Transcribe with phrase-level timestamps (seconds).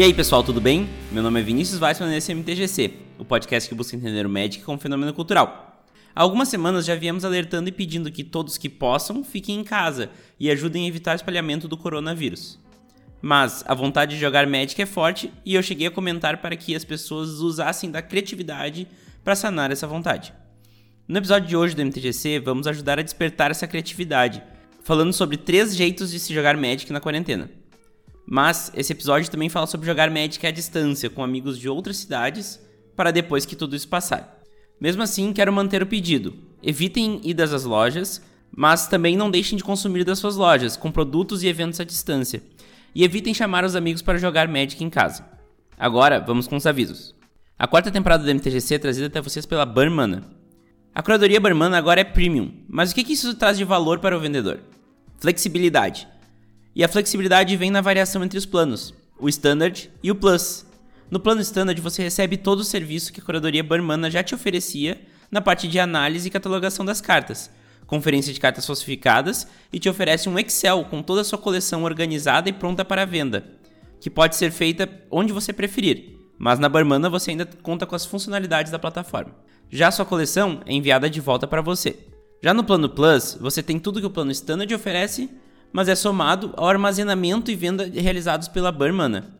[0.00, 0.88] E aí pessoal, tudo bem?
[1.12, 4.30] Meu nome é Vinícius Weissman e esse é MTGC, o podcast que busca entender o
[4.30, 5.84] Magic como fenômeno cultural.
[6.16, 10.08] Há algumas semanas já viemos alertando e pedindo que todos que possam fiquem em casa
[10.38, 12.58] e ajudem a evitar o espalhamento do coronavírus.
[13.20, 16.74] Mas a vontade de jogar Magic é forte e eu cheguei a comentar para que
[16.74, 18.88] as pessoas usassem da criatividade
[19.22, 20.32] para sanar essa vontade.
[21.06, 24.42] No episódio de hoje do MTGC, vamos ajudar a despertar essa criatividade,
[24.82, 27.59] falando sobre três jeitos de se jogar Magic na quarentena.
[28.30, 32.60] Mas esse episódio também fala sobre jogar Magic à distância com amigos de outras cidades
[32.94, 34.40] para depois que tudo isso passar.
[34.80, 36.32] Mesmo assim, quero manter o pedido.
[36.62, 38.22] Evitem idas às lojas,
[38.56, 42.40] mas também não deixem de consumir das suas lojas, com produtos e eventos à distância.
[42.94, 45.26] E evitem chamar os amigos para jogar Magic em casa.
[45.76, 47.12] Agora, vamos com os avisos.
[47.58, 50.22] A quarta temporada do MTGC é trazida até vocês pela Burmana.
[50.94, 54.20] A curadoria Burmana agora é premium, mas o que isso traz de valor para o
[54.20, 54.60] vendedor?
[55.18, 56.06] Flexibilidade.
[56.74, 60.64] E a flexibilidade vem na variação entre os planos, o Standard e o Plus.
[61.10, 65.00] No plano Standard você recebe todo o serviço que a curadoria Burmana já te oferecia
[65.30, 67.50] na parte de análise e catalogação das cartas,
[67.88, 72.48] conferência de cartas falsificadas e te oferece um Excel com toda a sua coleção organizada
[72.48, 73.44] e pronta para venda,
[74.00, 78.06] que pode ser feita onde você preferir, mas na Burmana você ainda conta com as
[78.06, 79.34] funcionalidades da plataforma.
[79.68, 81.98] Já a sua coleção é enviada de volta para você.
[82.40, 85.28] Já no plano Plus, você tem tudo que o plano Standard oferece
[85.72, 89.34] mas é somado ao armazenamento e venda realizados pela Burmana.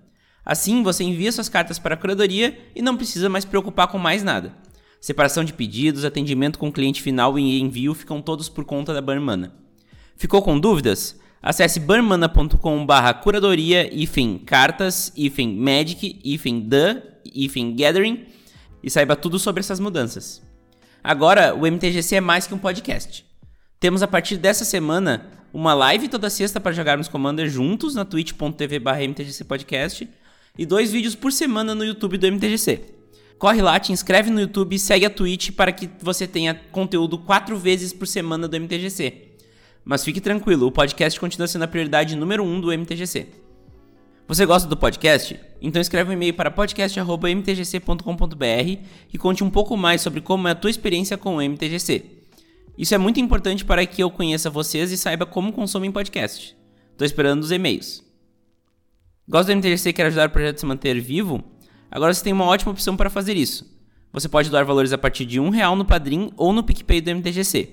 [0.45, 4.23] Assim, você envia suas cartas para a curadoria e não precisa mais preocupar com mais
[4.23, 4.55] nada.
[5.01, 9.01] Separação de pedidos, atendimento com o cliente final e envio ficam todos por conta da
[9.01, 9.55] Burmana.
[10.17, 11.19] Ficou com dúvidas?
[11.43, 12.87] Acesse burmana.com
[13.23, 18.27] curadoria hífen cartas hífen magic hífen the hífen gathering
[18.83, 20.43] e saiba tudo sobre essas mudanças.
[21.03, 23.25] Agora, o MTGC é mais que um podcast.
[23.79, 28.79] Temos a partir dessa semana uma live toda sexta para jogarmos Commander juntos na twitch.tv
[28.79, 30.09] mtgcpodcast
[30.59, 32.81] e dois vídeos por semana no YouTube do MTGC.
[33.39, 37.17] Corre lá, te inscreve no YouTube e segue a Twitch para que você tenha conteúdo
[37.17, 39.29] quatro vezes por semana do MTGC.
[39.83, 43.29] Mas fique tranquilo, o podcast continua sendo a prioridade número um do MTGC.
[44.29, 45.41] Você gosta do podcast?
[45.61, 50.55] Então escreve um e-mail para podcast.mtgc.com.br e conte um pouco mais sobre como é a
[50.55, 52.20] tua experiência com o MTGC.
[52.81, 56.57] Isso é muito importante para que eu conheça vocês e saiba como consomem podcast.
[56.93, 58.03] Estou esperando os e-mails.
[59.29, 61.45] Gosta do MTGC e quer ajudar o projeto a se manter vivo?
[61.91, 63.71] Agora você tem uma ótima opção para fazer isso.
[64.15, 67.11] Você pode doar valores a partir de um real no Padrim ou no PicPay do
[67.11, 67.69] MTGC.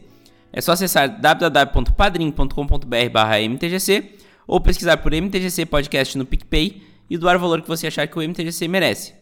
[0.52, 7.62] É só acessar www.padrim.com.br/mtgc ou pesquisar por MTGC Podcast no PicPay e doar o valor
[7.62, 9.14] que você achar que o MTGC merece.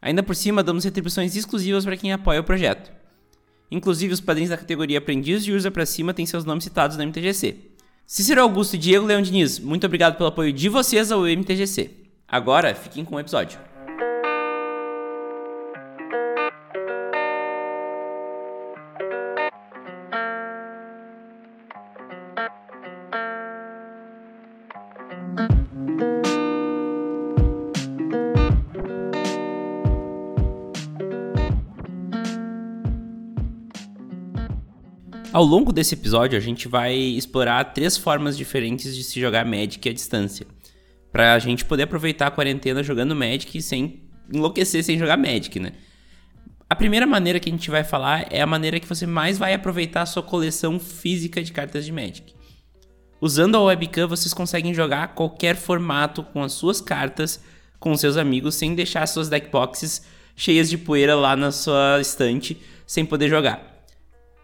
[0.00, 3.03] Ainda por cima, damos retribuições exclusivas para quem apoia o projeto.
[3.70, 7.04] Inclusive, os padrinhos da categoria Aprendiz de Urza para cima têm seus nomes citados na
[7.04, 7.56] MTGC.
[8.06, 11.90] Cícero Augusto e Diego Leão Diniz, muito obrigado pelo apoio de vocês ao MTGC.
[12.28, 13.58] Agora, fiquem com o episódio.
[35.34, 39.88] Ao longo desse episódio, a gente vai explorar três formas diferentes de se jogar Magic
[39.88, 40.46] à distância.
[41.10, 45.72] Pra gente poder aproveitar a quarentena jogando Magic sem enlouquecer sem jogar Magic, né?
[46.70, 49.52] A primeira maneira que a gente vai falar é a maneira que você mais vai
[49.52, 52.32] aproveitar a sua coleção física de cartas de Magic.
[53.20, 57.42] Usando a webcam, vocês conseguem jogar qualquer formato com as suas cartas
[57.80, 60.06] com seus amigos sem deixar suas deckboxes
[60.36, 62.56] cheias de poeira lá na sua estante
[62.86, 63.73] sem poder jogar.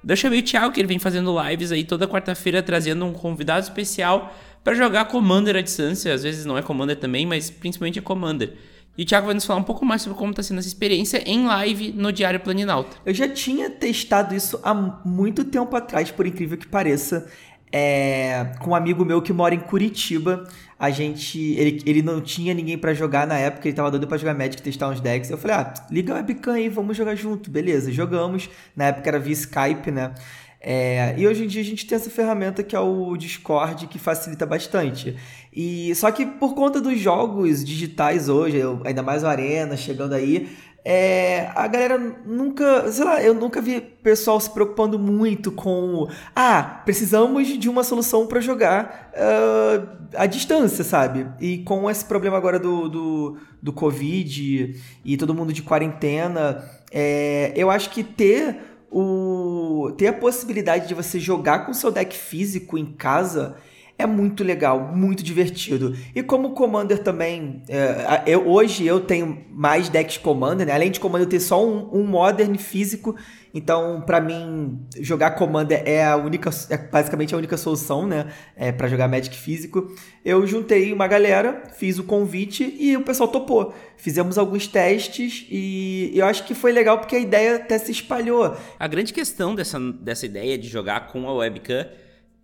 [0.07, 3.63] Eu chamei o Thiago, que ele vem fazendo lives aí toda quarta-feira, trazendo um convidado
[3.63, 4.35] especial
[4.65, 6.13] para jogar Commander à distância.
[6.13, 8.55] Às vezes não é Commander também, mas principalmente é Commander.
[8.99, 11.23] E o Thiago vai nos falar um pouco mais sobre como está sendo essa experiência
[11.25, 12.97] em live no Diário Planinalta.
[13.07, 17.27] Eu já tinha testado isso há muito tempo atrás, por incrível que pareça
[17.73, 20.45] é, com um amigo meu que mora em Curitiba.
[20.79, 21.39] A gente.
[21.39, 24.63] Ele, ele não tinha ninguém para jogar na época, ele tava doido pra jogar Magic
[24.63, 25.31] testar uns decks.
[25.31, 27.51] Eu falei, ah, liga a webcam aí, vamos jogar junto.
[27.51, 28.49] Beleza, jogamos.
[28.75, 30.15] Na época era via Skype, né?
[30.63, 33.99] É, e hoje em dia a gente tem essa ferramenta que é o Discord, que
[33.99, 35.17] facilita bastante.
[35.53, 40.51] E só que por conta dos jogos digitais hoje, ainda mais o Arena chegando aí,
[40.85, 46.81] é, a galera nunca, sei lá, eu nunca vi pessoal se preocupando muito com, ah,
[46.85, 49.87] precisamos de uma solução para jogar uh,
[50.17, 51.27] à distância, sabe?
[51.39, 57.53] E com esse problema agora do, do, do Covid e todo mundo de quarentena, é,
[57.55, 62.77] eu acho que ter o ter a possibilidade de você jogar com seu deck físico
[62.77, 63.55] em casa
[64.01, 65.95] é muito legal, muito divertido.
[66.15, 70.73] E como Commander também, é, eu, hoje eu tenho mais decks Commander, né?
[70.73, 73.15] Além de Commander eu ter só um, um Modern físico,
[73.53, 78.33] então para mim jogar Commander é a única, é basicamente a única solução, né?
[78.57, 79.95] É, para jogar Magic físico.
[80.25, 83.75] Eu juntei uma galera, fiz o convite e o pessoal topou.
[83.97, 88.57] Fizemos alguns testes e eu acho que foi legal porque a ideia até se espalhou.
[88.79, 91.87] A grande questão dessa, dessa ideia de jogar com a webcam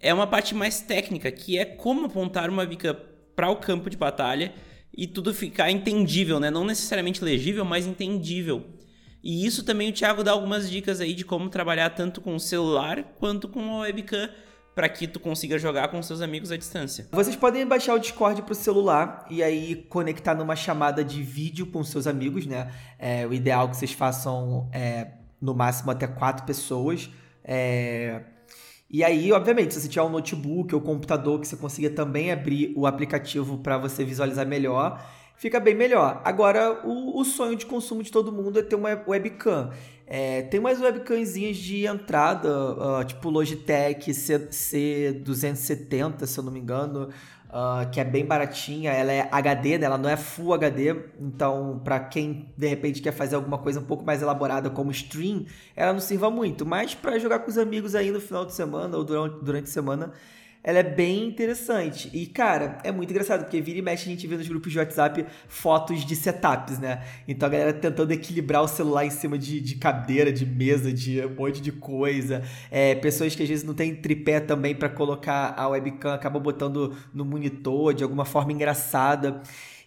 [0.00, 2.96] é uma parte mais técnica, que é como apontar uma webcam
[3.34, 4.52] para o campo de batalha
[4.96, 6.50] e tudo ficar entendível, né?
[6.50, 8.64] Não necessariamente legível, mas entendível.
[9.22, 12.40] E isso também o Thiago dá algumas dicas aí de como trabalhar tanto com o
[12.40, 14.31] celular quanto com a webcam
[14.75, 17.08] para que tu consiga jogar com seus amigos à distância.
[17.10, 21.66] Vocês podem baixar o Discord para o celular e aí conectar numa chamada de vídeo
[21.66, 22.70] com seus amigos, né?
[22.98, 27.08] É, o ideal é que vocês façam é, no máximo até quatro pessoas.
[27.43, 28.22] É,
[28.88, 32.72] e aí, obviamente, se você tiver um notebook ou computador que você consiga também abrir
[32.76, 35.04] o aplicativo para você visualizar melhor,
[35.36, 36.20] fica bem melhor.
[36.24, 39.70] Agora, o, o, sonho de consumo de todo mundo é ter uma webcam.
[40.06, 46.60] É, tem umas webcamzinhas de entrada, uh, tipo Logitech C, C270, se eu não me
[46.60, 47.08] engano,
[47.56, 48.93] uh, que é bem baratinha.
[48.93, 49.87] Ela é HD, né?
[49.87, 50.94] ela não é Full HD.
[51.19, 55.47] Então, para quem de repente quer fazer alguma coisa um pouco mais elaborada como stream,
[55.75, 56.67] ela não sirva muito.
[56.67, 59.73] Mas para jogar com os amigos aí no final de semana ou durante, durante a
[59.73, 60.12] semana,
[60.66, 62.10] ela é bem interessante.
[62.12, 64.78] E, cara, é muito engraçado, porque vira e mexe a gente vê nos grupos de
[64.80, 67.04] WhatsApp fotos de setups, né?
[67.28, 71.24] Então a galera tentando equilibrar o celular em cima de, de cadeira, de mesa, de
[71.24, 72.42] um monte de coisa.
[72.68, 76.96] É, pessoas que às vezes não tem tripé também para colocar a webcam, acabam botando
[77.14, 79.40] no monitor de alguma forma engraçada.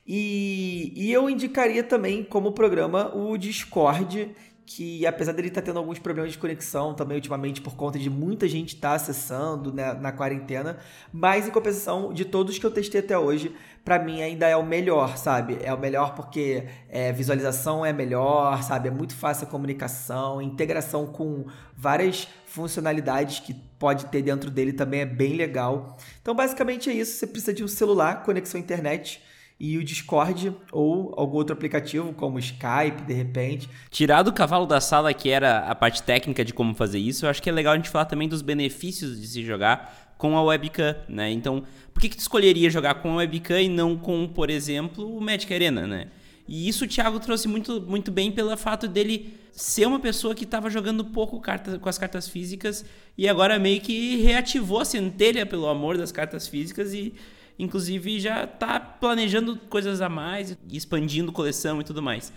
[0.07, 4.31] E, e eu indicaria também como programa o Discord
[4.71, 8.07] que apesar dele estar tá tendo alguns problemas de conexão também ultimamente por conta de
[8.07, 10.77] muita gente estar tá acessando né, na quarentena,
[11.12, 13.51] mas em compensação de todos que eu testei até hoje,
[13.83, 15.57] para mim ainda é o melhor, sabe?
[15.63, 18.89] É o melhor porque é, visualização é melhor, sabe?
[18.89, 25.00] É muito fácil a comunicação, integração com várias funcionalidades que pode ter dentro dele também
[25.01, 25.98] é bem legal.
[26.21, 29.19] Então basicamente é isso, você precisa de um celular, conexão internet
[29.59, 33.69] e o Discord ou algum outro aplicativo, como Skype, de repente.
[33.89, 37.29] Tirar do cavalo da sala, que era a parte técnica de como fazer isso, eu
[37.29, 40.44] acho que é legal a gente falar também dos benefícios de se jogar com a
[40.44, 41.31] webcam, né?
[41.31, 41.63] Então,
[41.94, 45.19] por que, que tu escolheria jogar com a webcam e não com, por exemplo, o
[45.19, 46.07] Magic Arena, né?
[46.47, 50.45] E isso o Thiago trouxe muito, muito bem pelo fato dele ser uma pessoa que
[50.45, 52.83] estava jogando pouco cartas, com as cartas físicas
[53.17, 57.13] e agora meio que reativou a centelha pelo amor das cartas físicas e
[57.59, 62.31] inclusive já está planejando coisas a mais, expandindo coleção e tudo mais.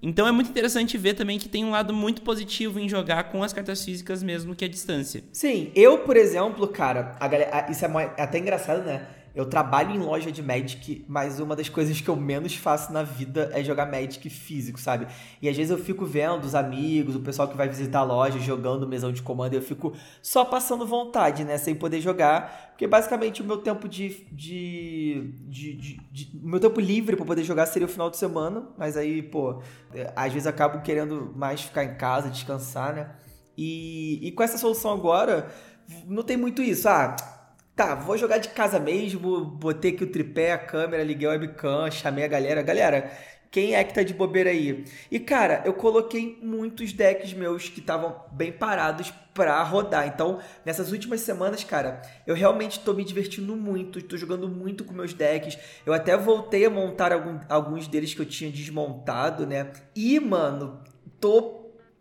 [0.00, 3.42] Então é muito interessante ver também que tem um lado muito positivo em jogar com
[3.42, 5.24] as cartas físicas mesmo que a distância.
[5.32, 9.06] Sim, eu, por exemplo, cara, galera, isso é até engraçado, né?
[9.38, 13.04] Eu trabalho em loja de Magic, mas uma das coisas que eu menos faço na
[13.04, 15.06] vida é jogar Magic físico, sabe?
[15.40, 18.36] E às vezes eu fico vendo os amigos, o pessoal que vai visitar a loja
[18.40, 21.56] jogando mesão de comando, eu fico só passando vontade, né?
[21.56, 22.70] Sem poder jogar.
[22.70, 24.26] Porque basicamente o meu tempo de.
[24.32, 28.66] de, de, de, de meu tempo livre para poder jogar seria o final de semana.
[28.76, 29.62] Mas aí, pô,
[29.94, 33.10] é, às vezes acabo querendo mais ficar em casa, descansar, né?
[33.56, 35.48] E, e com essa solução agora,
[36.08, 36.88] não tem muito isso.
[36.88, 37.37] Ah
[37.78, 41.88] Tá, vou jogar de casa mesmo, botei aqui o tripé, a câmera, liguei o webcam,
[41.92, 42.60] chamei a galera.
[42.60, 43.08] Galera,
[43.52, 44.84] quem é que tá de bobeira aí?
[45.08, 50.08] E cara, eu coloquei muitos decks meus que estavam bem parados pra rodar.
[50.08, 54.92] Então, nessas últimas semanas, cara, eu realmente tô me divertindo muito, tô jogando muito com
[54.92, 55.56] meus decks.
[55.86, 59.70] Eu até voltei a montar algum, alguns deles que eu tinha desmontado, né?
[59.94, 60.82] E, mano,
[61.20, 61.57] tô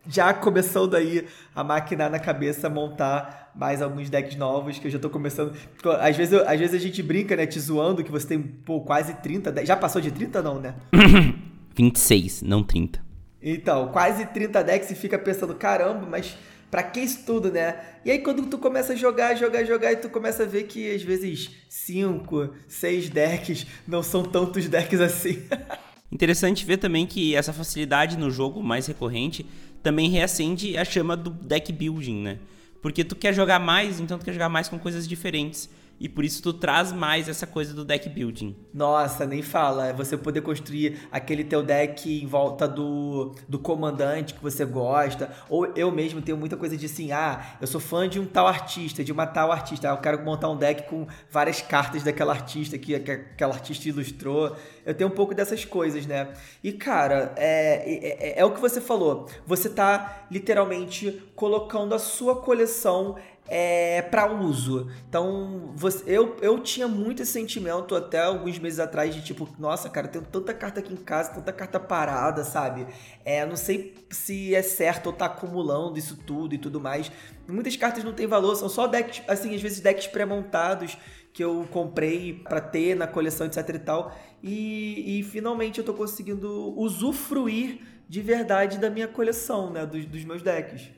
[0.08, 5.00] já começando aí a maquinar na cabeça, montar mais alguns decks novos que eu já
[5.00, 5.54] tô começando.
[6.00, 8.82] Às vezes, eu, às vezes a gente brinca, né, te zoando, que você tem pô,
[8.82, 10.76] quase 30 Já passou de 30 não, né?
[11.76, 13.06] 26, não 30.
[13.42, 16.36] Então, quase 30 decks e fica pensando, caramba, mas
[16.70, 17.80] pra que isso tudo, né?
[18.04, 20.92] E aí quando tu começa a jogar, jogar, jogar, e tu começa a ver que
[20.94, 25.44] às vezes 5, 6 decks não são tantos decks assim.
[26.12, 29.46] Interessante ver também que essa facilidade no jogo mais recorrente
[29.88, 32.40] também reacende a chama do deck building, né?
[32.82, 35.70] Porque tu quer jogar mais, então tu quer jogar mais com coisas diferentes.
[36.00, 38.56] E por isso tu traz mais essa coisa do deck building.
[38.74, 39.88] Nossa, nem fala.
[39.88, 45.32] É você poder construir aquele teu deck em volta do, do comandante que você gosta.
[45.50, 48.48] Ou eu mesmo tenho muita coisa de assim, ah, eu sou fã de um tal
[48.48, 49.90] artista, de uma tal artista.
[49.90, 53.90] Ah, eu quero montar um deck com várias cartas daquela artista que, que aquela artista
[53.90, 54.56] ilustrou.
[54.86, 56.30] Eu tenho um pouco dessas coisas, né?
[56.64, 59.28] E, cara, é, é, é o que você falou.
[59.46, 63.16] Você tá literalmente colocando a sua coleção
[63.48, 64.90] é, para uso.
[65.08, 69.90] Então, você, eu, eu tinha muito esse sentimento até alguns meses atrás de tipo, nossa,
[69.90, 72.88] cara, tenho tanta carta aqui em casa, tanta carta parada, sabe?
[73.24, 77.12] É, não sei se é certo estar tá acumulando isso tudo e tudo mais.
[77.48, 80.98] Muitas cartas não têm valor, são só decks, assim, às vezes decks pré-montados
[81.34, 84.18] que eu comprei para ter na coleção, etc e tal.
[84.42, 89.86] E, e finalmente eu tô conseguindo usufruir de verdade da minha coleção, né?
[89.86, 90.97] Dos, dos meus decks.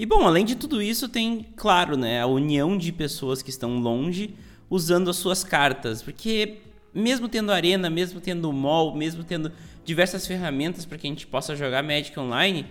[0.00, 3.80] E bom, além de tudo isso, tem, claro, né, a união de pessoas que estão
[3.80, 4.34] longe
[4.70, 6.00] usando as suas cartas.
[6.00, 6.56] Porque
[6.94, 9.52] mesmo tendo arena, mesmo tendo mall, mesmo tendo
[9.84, 12.64] diversas ferramentas para que a gente possa jogar Magic Online,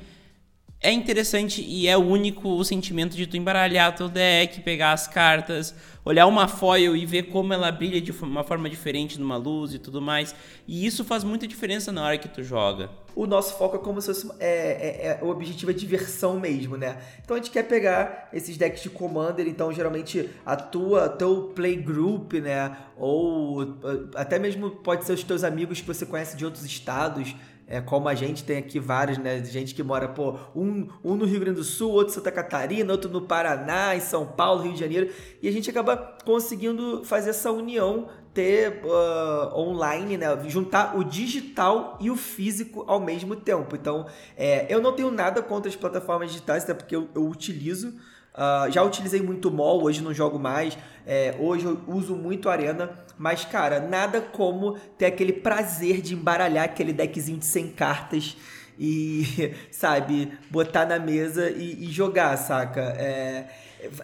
[0.82, 5.76] é interessante e é único o sentimento de tu embaralhar teu deck, pegar as cartas,
[6.06, 9.80] olhar uma foil e ver como ela brilha de uma forma diferente numa luz e
[9.80, 10.34] tudo mais.
[10.66, 12.90] E isso faz muita diferença na hora que tu joga.
[13.14, 14.32] O nosso foco é como se fosse.
[14.40, 16.98] É, é, é, o objetivo é diversão mesmo, né?
[17.22, 22.36] Então a gente quer pegar esses decks de Commander, então geralmente a tua, teu playgroup,
[22.36, 22.78] né?
[22.96, 23.78] Ou
[24.16, 27.36] até mesmo pode ser os teus amigos que você conhece de outros estados
[27.70, 29.44] é, como a gente tem aqui vários, né?
[29.46, 32.92] Gente que mora, pô, um, um no Rio Grande do Sul, outro em Santa Catarina,
[32.92, 35.14] outro no Paraná, em São Paulo, Rio de Janeiro.
[35.40, 35.96] E a gente acaba
[36.26, 40.26] conseguindo fazer essa união, ter uh, online, né?
[40.48, 43.76] Juntar o digital e o físico ao mesmo tempo.
[43.76, 47.94] Então, é, eu não tenho nada contra as plataformas digitais, até porque eu, eu utilizo.
[48.40, 50.78] Uh, já utilizei muito mall, hoje não jogo mais.
[51.06, 52.90] É, hoje eu uso muito Arena.
[53.18, 58.38] Mas, cara, nada como ter aquele prazer de embaralhar aquele deckzinho de 100 cartas
[58.80, 62.80] e, sabe, botar na mesa e, e jogar, saca?
[62.98, 63.50] É,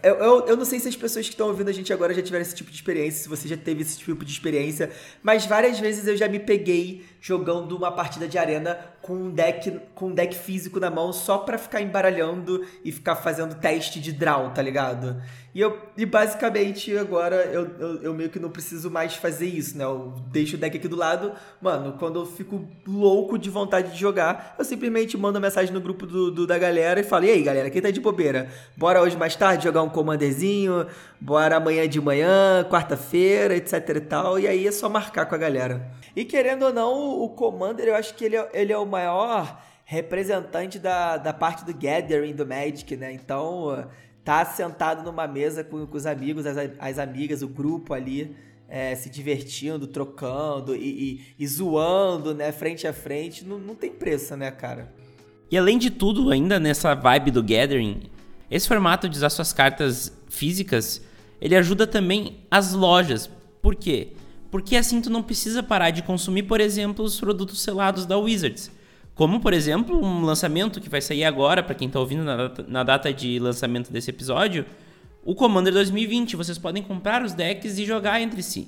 [0.04, 2.22] eu, eu, eu, não sei se as pessoas que estão ouvindo a gente agora já
[2.22, 4.90] tiveram esse tipo de experiência, se você já teve esse tipo de experiência,
[5.22, 9.80] mas várias vezes eu já me peguei jogando uma partida de arena com um deck,
[9.94, 14.12] com um deck físico na mão só pra ficar embaralhando e ficar fazendo teste de
[14.12, 15.22] draw, tá ligado?
[15.54, 19.78] E, eu, e basicamente agora eu, eu, eu, meio que não preciso mais fazer isso,
[19.78, 19.86] né?
[19.86, 21.34] Eu deixo o deck aqui do lado.
[21.62, 26.08] Mano, quando eu fico louco de vontade de jogar, eu simplesmente mando mensagem no grupo
[26.08, 28.50] do, do, da galera e falo: E aí, galera, quem tá de bobeira?
[28.76, 30.88] Bora hoje mais tarde jogar um commanderzinho?
[31.22, 34.40] Bora amanhã de manhã, quarta-feira, etc e tal.
[34.40, 35.90] E aí é só marcar com a galera.
[36.16, 39.62] E querendo ou não, o Commander eu acho que ele é, ele é o maior
[39.84, 43.12] representante da, da parte do gathering do Magic, né?
[43.14, 43.88] Então
[44.24, 48.36] tá sentado numa mesa com, com os amigos, as, as amigas, o grupo ali,
[48.68, 53.92] é, se divertindo, trocando e, e, e, zoando, né, frente a frente, não, não tem
[53.92, 54.92] preço, né, cara?
[55.52, 58.10] E além de tudo, ainda nessa vibe do Gathering,
[58.50, 61.04] esse formato de usar suas cartas físicas,
[61.40, 63.30] ele ajuda também as lojas.
[63.62, 64.14] Por quê?
[64.50, 68.72] Porque assim tu não precisa parar de consumir, por exemplo, os produtos selados da Wizards.
[69.16, 72.66] Como, por exemplo, um lançamento que vai sair agora, para quem está ouvindo na data,
[72.68, 74.66] na data de lançamento desse episódio,
[75.24, 76.36] o Commander 2020.
[76.36, 78.68] Vocês podem comprar os decks e jogar entre si.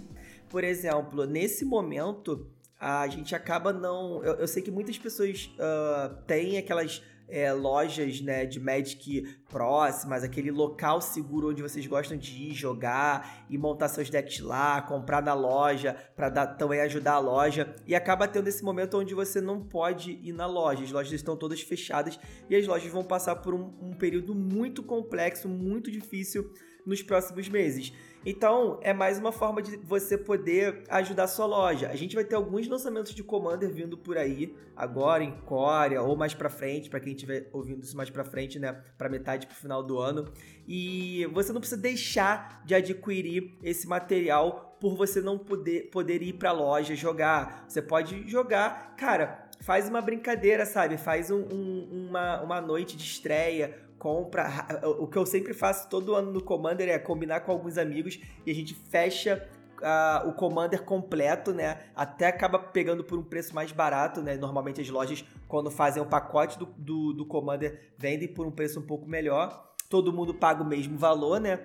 [0.50, 2.48] Por exemplo, nesse momento,
[2.80, 4.24] a gente acaba não.
[4.24, 10.24] Eu, eu sei que muitas pessoas uh, têm aquelas é, lojas né, de Magic próximas,
[10.24, 15.22] aquele local seguro onde vocês gostam de ir jogar e montar seus decks lá, comprar
[15.22, 17.76] na loja para também ajudar a loja.
[17.86, 20.84] E acaba tendo esse momento onde você não pode ir na loja.
[20.84, 22.20] As lojas estão todas fechadas
[22.50, 26.52] e as lojas vão passar por um, um período muito complexo, muito difícil
[26.88, 27.94] nos próximos meses.
[28.25, 31.89] Então, é mais uma forma de você poder ajudar a sua loja.
[31.89, 36.15] A gente vai ter alguns lançamentos de Commander vindo por aí, agora em Coreia ou
[36.15, 39.56] mais para frente, para quem estiver ouvindo isso mais para frente, né, para metade pro
[39.56, 40.32] final do ano.
[40.67, 46.34] E você não precisa deixar de adquirir esse material por você não poder, poder ir
[46.34, 47.65] para loja jogar.
[47.67, 50.98] Você pode jogar, cara, faz uma brincadeira, sabe?
[50.98, 54.66] Faz um, um, uma, uma noite de estreia compra.
[55.00, 58.51] O que eu sempre faço todo ano no Commander é combinar com alguns amigos e
[58.51, 59.48] a gente fecha
[59.82, 61.86] uh, o Commander completo, né?
[61.96, 64.36] Até acaba pegando por um preço mais barato, né?
[64.38, 68.80] Normalmente as lojas, quando fazem o pacote do, do, do Commander, vendem por um preço
[68.80, 69.74] um pouco melhor.
[69.89, 71.60] Todo mundo paga o mesmo valor, né?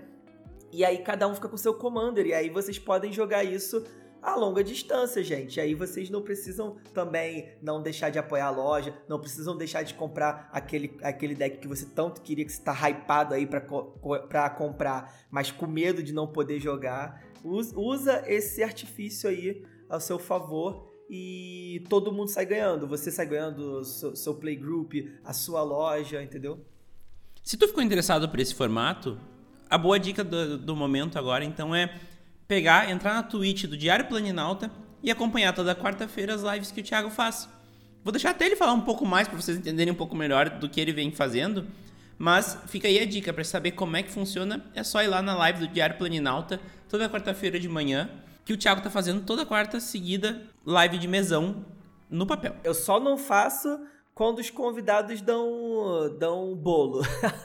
[0.73, 2.27] E aí cada um fica com o seu Commander.
[2.27, 3.85] E aí vocês podem jogar isso
[4.23, 5.61] a longa distância, gente.
[5.61, 9.95] Aí vocês não precisam também não deixar de apoiar a loja, não precisam deixar de
[9.95, 15.27] comprar aquele, aquele deck que você tanto queria, que você tá hypado aí para comprar,
[15.31, 17.21] mas com medo de não poder jogar.
[17.43, 22.87] Usa esse artifício aí ao seu favor e todo mundo sai ganhando.
[22.87, 26.65] Você sai ganhando seu, seu playgroup, a sua loja, entendeu?
[27.43, 29.19] Se tu ficou interessado por esse formato,
[29.69, 31.99] a boa dica do, do momento agora então é
[32.53, 34.71] pegar, entrar na Twitch do Diário Planinalta
[35.03, 37.49] e acompanhar toda quarta-feira as lives que o Thiago faz.
[38.05, 40.69] Vou deixar até ele falar um pouco mais para vocês entenderem um pouco melhor do
[40.69, 41.67] que ele vem fazendo.
[42.19, 45.23] Mas fica aí a dica, para saber como é que funciona, é só ir lá
[45.23, 48.11] na live do Diário Planinalta, toda quarta-feira de manhã,
[48.45, 51.65] que o Thiago tá fazendo toda quarta seguida, live de mesão
[52.11, 52.55] no papel.
[52.63, 53.81] Eu só não faço
[54.15, 57.03] quando os convidados dão, dão bolo.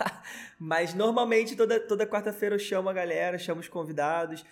[0.59, 4.43] Mas normalmente toda, toda quarta-feira eu chamo a galera, chamo os convidados.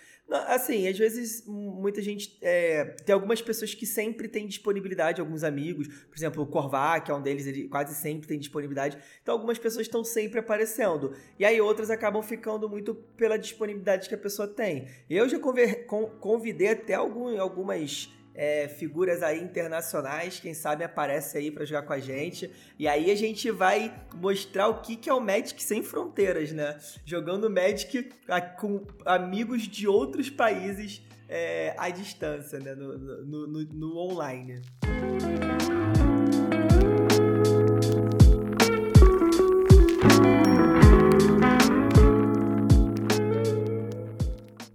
[0.48, 2.36] Assim, às vezes muita gente.
[2.40, 5.88] É, tem algumas pessoas que sempre têm disponibilidade, alguns amigos.
[5.88, 8.98] Por exemplo, o Corvá, que é um deles, ele quase sempre tem disponibilidade.
[9.22, 11.14] Então algumas pessoas estão sempre aparecendo.
[11.38, 14.88] E aí outras acabam ficando muito pela disponibilidade que a pessoa tem.
[15.08, 21.64] Eu já convidei até algum, algumas é, figuras aí internacionais, quem sabe aparece aí para
[21.64, 22.50] jogar com a gente.
[22.78, 26.78] E aí a gente vai mostrar o que, que é o Magic sem fronteiras, né?
[27.04, 28.10] Jogando Magic
[28.58, 32.74] com amigos de outros países é, à distância, né?
[32.74, 34.60] no, no, no, no online.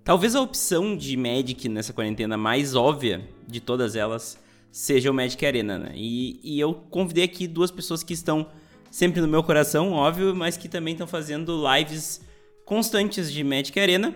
[0.03, 4.35] Talvez a opção de Magic nessa quarentena mais óbvia de todas elas
[4.71, 5.91] seja o Magic Arena, né?
[5.93, 8.47] E, e eu convidei aqui duas pessoas que estão
[8.89, 12.19] sempre no meu coração, óbvio, mas que também estão fazendo lives
[12.65, 14.15] constantes de Magic Arena,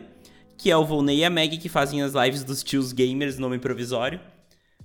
[0.57, 3.59] que é o Volney e a Meg, que fazem as lives dos tios gamers, nome
[3.59, 4.19] provisório.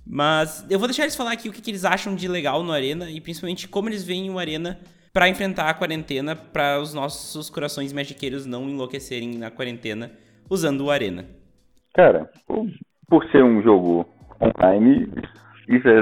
[0.05, 2.71] Mas eu vou deixar eles falar aqui o que, que eles acham de legal no
[2.71, 4.79] Arena e principalmente como eles veem o Arena
[5.11, 10.11] para enfrentar a quarentena, para os nossos corações magiqueiros não enlouquecerem na quarentena
[10.51, 11.25] usando o Arena?
[11.93, 12.29] Cara,
[13.07, 14.05] por ser um jogo
[14.41, 15.07] online,
[15.69, 16.01] isso é,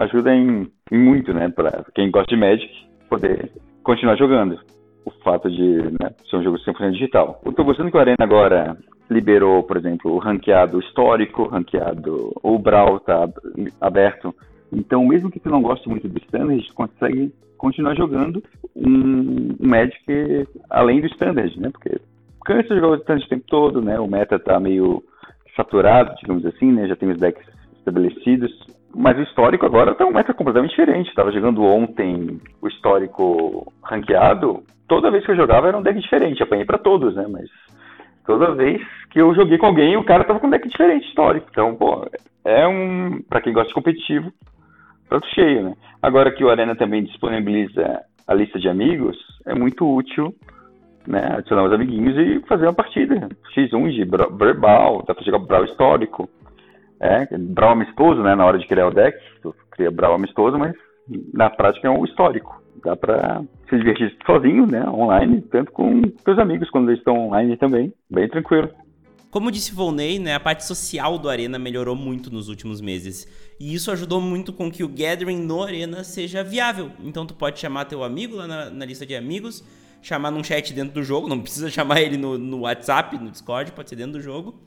[0.00, 1.50] ajuda em, em, muito, né?
[1.50, 2.72] Pra quem gosta de Magic
[3.10, 4.58] poder continuar jogando.
[5.04, 7.38] O fato de né, ser um jogo 100% digital.
[7.44, 8.74] Eu tô gostando que o Arena agora
[9.10, 12.32] liberou, por exemplo, o ranqueado histórico, ranqueado.
[12.42, 13.28] O Brawl tá
[13.82, 14.34] aberto.
[14.72, 18.42] Então, mesmo que tu não goste muito do Standard, consegue continuar jogando
[18.74, 21.68] um, Magic além do Standard, né?
[21.70, 22.00] Porque
[22.44, 23.98] cansa de jogar o tempo todo, né?
[23.98, 25.02] O meta tá meio
[25.56, 26.86] saturado, digamos assim, né?
[26.86, 27.46] Já tem os decks
[27.78, 28.52] estabelecidos.
[28.94, 31.14] Mas o histórico agora tá um meta completamente diferente.
[31.14, 34.62] Tava jogando ontem o histórico ranqueado.
[34.86, 36.42] Toda vez que eu jogava era um deck diferente.
[36.42, 37.26] Apanhei para todos, né?
[37.28, 37.48] Mas
[38.24, 38.80] toda vez
[39.10, 41.48] que eu joguei com alguém, o cara tava com um deck diferente histórico.
[41.50, 42.08] Então, pô,
[42.44, 43.20] é um.
[43.28, 44.32] para quem gosta de competitivo,
[45.08, 45.74] prato cheio, né?
[46.00, 50.34] Agora que o Arena também disponibiliza a lista de amigos, é muito útil
[51.06, 53.28] né, adicionar os amiguinhos e fazer uma partida.
[53.56, 56.28] X1 de verbal, dá pra jogar Brawl histórico.
[57.00, 60.74] É, Brawl amistoso, né, na hora de criar o deck, tu cria Brawl amistoso, mas
[61.32, 62.62] na prática é um histórico.
[62.84, 67.56] Dá pra se divertir sozinho, né, online, tanto com seus amigos quando eles estão online
[67.56, 68.70] também, bem tranquilo.
[69.30, 73.26] Como disse Volney, né, a parte social do Arena melhorou muito nos últimos meses.
[73.58, 76.92] E isso ajudou muito com que o gathering no Arena seja viável.
[77.02, 79.64] Então tu pode chamar teu amigo lá na, na lista de amigos,
[80.04, 83.72] chamar num chat dentro do jogo, não precisa chamar ele no, no WhatsApp, no Discord,
[83.72, 84.60] pode ser dentro do jogo,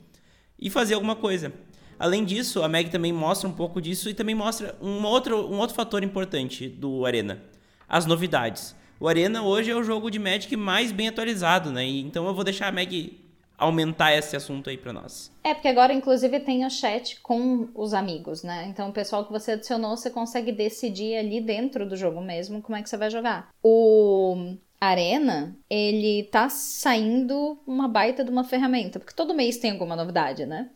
[0.58, 1.52] e fazer alguma coisa.
[1.98, 5.58] Além disso, a Meg também mostra um pouco disso e também mostra um outro, um
[5.58, 7.42] outro fator importante do Arena:
[7.88, 8.74] as novidades.
[9.00, 11.84] O Arena hoje é o jogo de Magic mais bem atualizado, né?
[11.84, 13.18] Então eu vou deixar a Meg
[13.56, 15.32] aumentar esse assunto aí para nós.
[15.42, 18.66] É, porque agora, inclusive, tem o chat com os amigos, né?
[18.68, 22.76] Então, o pessoal que você adicionou, você consegue decidir ali dentro do jogo mesmo como
[22.76, 23.48] é que você vai jogar.
[23.60, 29.96] O Arena, ele tá saindo uma baita de uma ferramenta, porque todo mês tem alguma
[29.96, 30.70] novidade, né?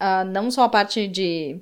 [0.00, 1.60] Uh, não só a parte de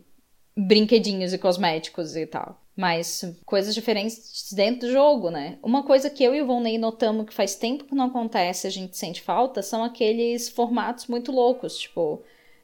[0.57, 5.59] brinquedinhos e cosméticos e tal, mas coisas diferentes dentro do jogo, né?
[5.63, 8.71] Uma coisa que eu e o Volney notamos que faz tempo que não acontece, a
[8.71, 12.23] gente sente falta, são aqueles formatos muito loucos, tipo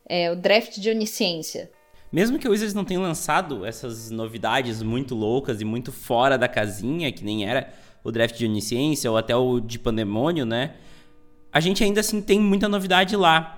[0.09, 1.71] é, o draft de onisciência.
[2.11, 6.49] Mesmo que o Wizards não tenha lançado essas novidades muito loucas e muito fora da
[6.49, 7.71] casinha, que nem era
[8.09, 10.75] o draft de Onisciência ou até o de Pandemônio, né?
[11.53, 13.55] A gente ainda assim tem muita novidade lá.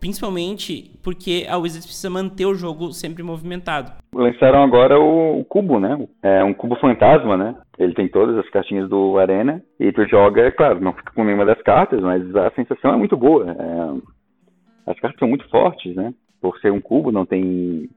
[0.00, 3.92] Principalmente porque a Wizards precisa manter o jogo sempre movimentado.
[4.12, 6.08] Lançaram agora o, Cubo, né?
[6.20, 7.54] É um cubo fantasma, né?
[7.78, 11.22] Ele tem todas as cartinhas do Arena e tu joga, é claro, não fica com
[11.22, 13.52] nenhuma das cartas, mas a sensação é muito boa.
[13.52, 14.90] É...
[14.90, 16.12] As cartas são muito fortes, né?
[16.40, 17.88] Por ser um cubo, não tem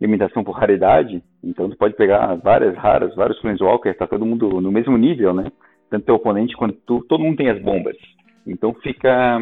[0.00, 4.72] limitação por raridade, então tu pode pegar várias raras, vários Planeswalkers, tá todo mundo no
[4.72, 5.52] mesmo nível, né?
[5.90, 7.96] Tanto teu oponente quanto tu, todo mundo tem as bombas.
[8.46, 9.38] Então fica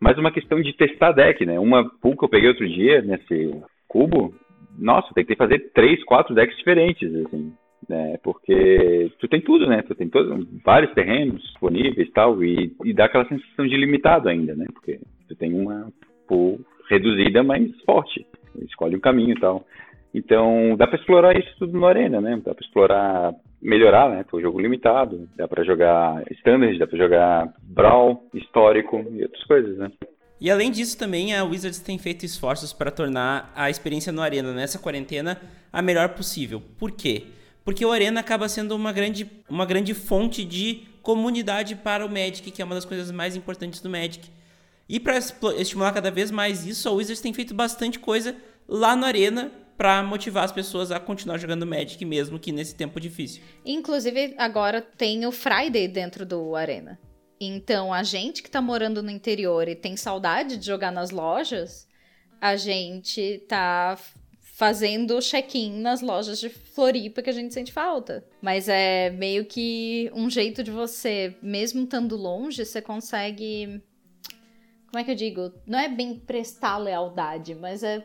[0.00, 1.58] mais uma questão de testar deck, né?
[1.58, 4.34] Uma pool que eu peguei outro dia nesse cubo,
[4.78, 7.52] nossa, tem que fazer três, quatro decks diferentes, assim,
[7.88, 8.18] né?
[8.22, 9.82] Porque tu tem tudo, né?
[9.82, 14.54] Tu tem todos, vários terrenos disponíveis tal, e, e dá aquela sensação de limitado ainda,
[14.54, 14.66] né?
[14.72, 15.88] Porque tu tem uma
[16.28, 18.26] pool reduzida, mas forte.
[18.62, 19.64] Escolhe um caminho e tal.
[20.16, 22.40] Então, dá para explorar isso tudo no Arena, né?
[22.42, 24.24] Dá para explorar melhorar, né?
[24.24, 29.44] Tem o jogo limitado, dá para jogar standard, dá para jogar brawl, histórico e outras
[29.44, 29.92] coisas, né?
[30.40, 34.54] E além disso também a Wizards tem feito esforços para tornar a experiência no Arena
[34.54, 35.38] nessa quarentena
[35.70, 36.62] a melhor possível.
[36.78, 37.24] Por quê?
[37.62, 42.50] Porque o Arena acaba sendo uma grande, uma grande fonte de comunidade para o Magic,
[42.50, 44.30] que é uma das coisas mais importantes do Magic.
[44.88, 48.34] E para estimular cada vez mais isso, a Wizards tem feito bastante coisa
[48.66, 53.00] lá no Arena para motivar as pessoas a continuar jogando Magic mesmo que nesse tempo
[53.00, 53.42] difícil.
[53.64, 56.98] Inclusive agora tem o Friday dentro do Arena.
[57.40, 61.86] Então a gente que tá morando no interior e tem saudade de jogar nas lojas,
[62.40, 63.98] a gente tá
[64.40, 68.24] fazendo check-in nas lojas de Floripa que a gente sente falta.
[68.40, 73.82] Mas é meio que um jeito de você, mesmo estando longe, você consegue
[74.86, 75.52] como é que eu digo?
[75.66, 78.02] Não é bem prestar lealdade, mas é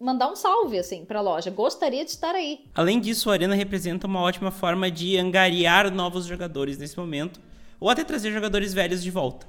[0.00, 1.50] mandar um salve, assim, pra loja.
[1.50, 2.60] Gostaria de estar aí.
[2.74, 7.40] Além disso, a Arena representa uma ótima forma de angariar novos jogadores nesse momento,
[7.80, 9.46] ou até trazer jogadores velhos de volta.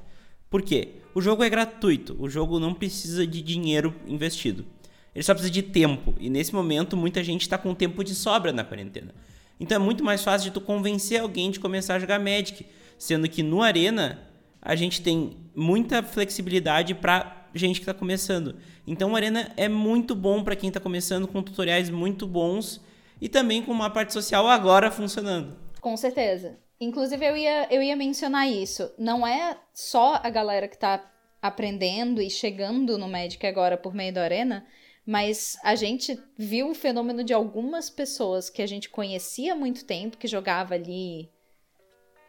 [0.50, 0.96] Por quê?
[1.14, 4.66] O jogo é gratuito, o jogo não precisa de dinheiro investido.
[5.14, 8.54] Ele só precisa de tempo, e nesse momento muita gente está com tempo de sobra
[8.54, 9.14] na quarentena.
[9.60, 12.66] Então é muito mais fácil de tu convencer alguém de começar a jogar Magic,
[12.98, 14.20] sendo que no Arena
[14.62, 18.56] a gente tem muita flexibilidade para gente que está começando.
[18.88, 22.82] Então o Arena é muito bom para quem está começando, com tutoriais muito bons
[23.20, 25.58] e também com uma parte social agora funcionando.
[25.82, 26.58] Com certeza.
[26.80, 28.90] Inclusive eu ia, eu ia mencionar isso.
[28.98, 34.14] Não é só a galera que está aprendendo e chegando no Magic agora por meio
[34.14, 34.66] do Arena,
[35.06, 39.86] mas a gente viu o fenômeno de algumas pessoas que a gente conhecia há muito
[39.86, 41.30] tempo, que jogava ali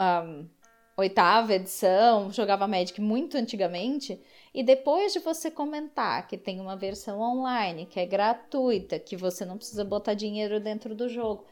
[0.01, 0.49] um,
[0.97, 4.21] oitava edição, jogava Magic muito antigamente,
[4.54, 9.44] e depois de você comentar que tem uma versão online, que é gratuita, que você
[9.44, 11.44] não precisa botar dinheiro dentro do jogo,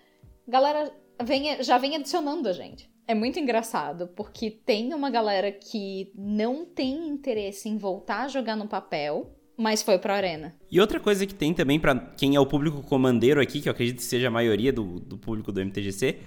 [0.46, 2.90] galera vem, já vem adicionando a gente.
[3.08, 8.56] É muito engraçado, porque tem uma galera que não tem interesse em voltar a jogar
[8.56, 10.54] no papel, mas foi pra arena.
[10.70, 13.72] E outra coisa que tem também para quem é o público comandeiro aqui, que eu
[13.72, 16.18] acredito que seja a maioria do, do público do MTGC,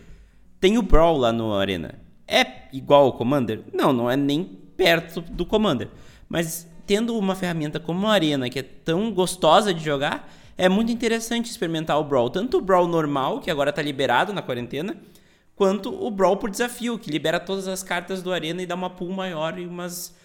[0.60, 2.00] tem o Brawl lá no Arena.
[2.26, 3.62] É igual ao Commander?
[3.74, 4.46] Não, não é nem
[4.78, 5.90] perto do Commander.
[6.30, 10.92] Mas tendo uma ferramenta como a Arena, que é tão gostosa de jogar, é muito
[10.92, 12.30] interessante experimentar o Brawl.
[12.30, 14.96] Tanto o Brawl normal, que agora está liberado na quarentena,
[15.56, 18.90] quanto o Brawl por desafio, que libera todas as cartas do Arena e dá uma
[18.90, 20.16] pool maior e umas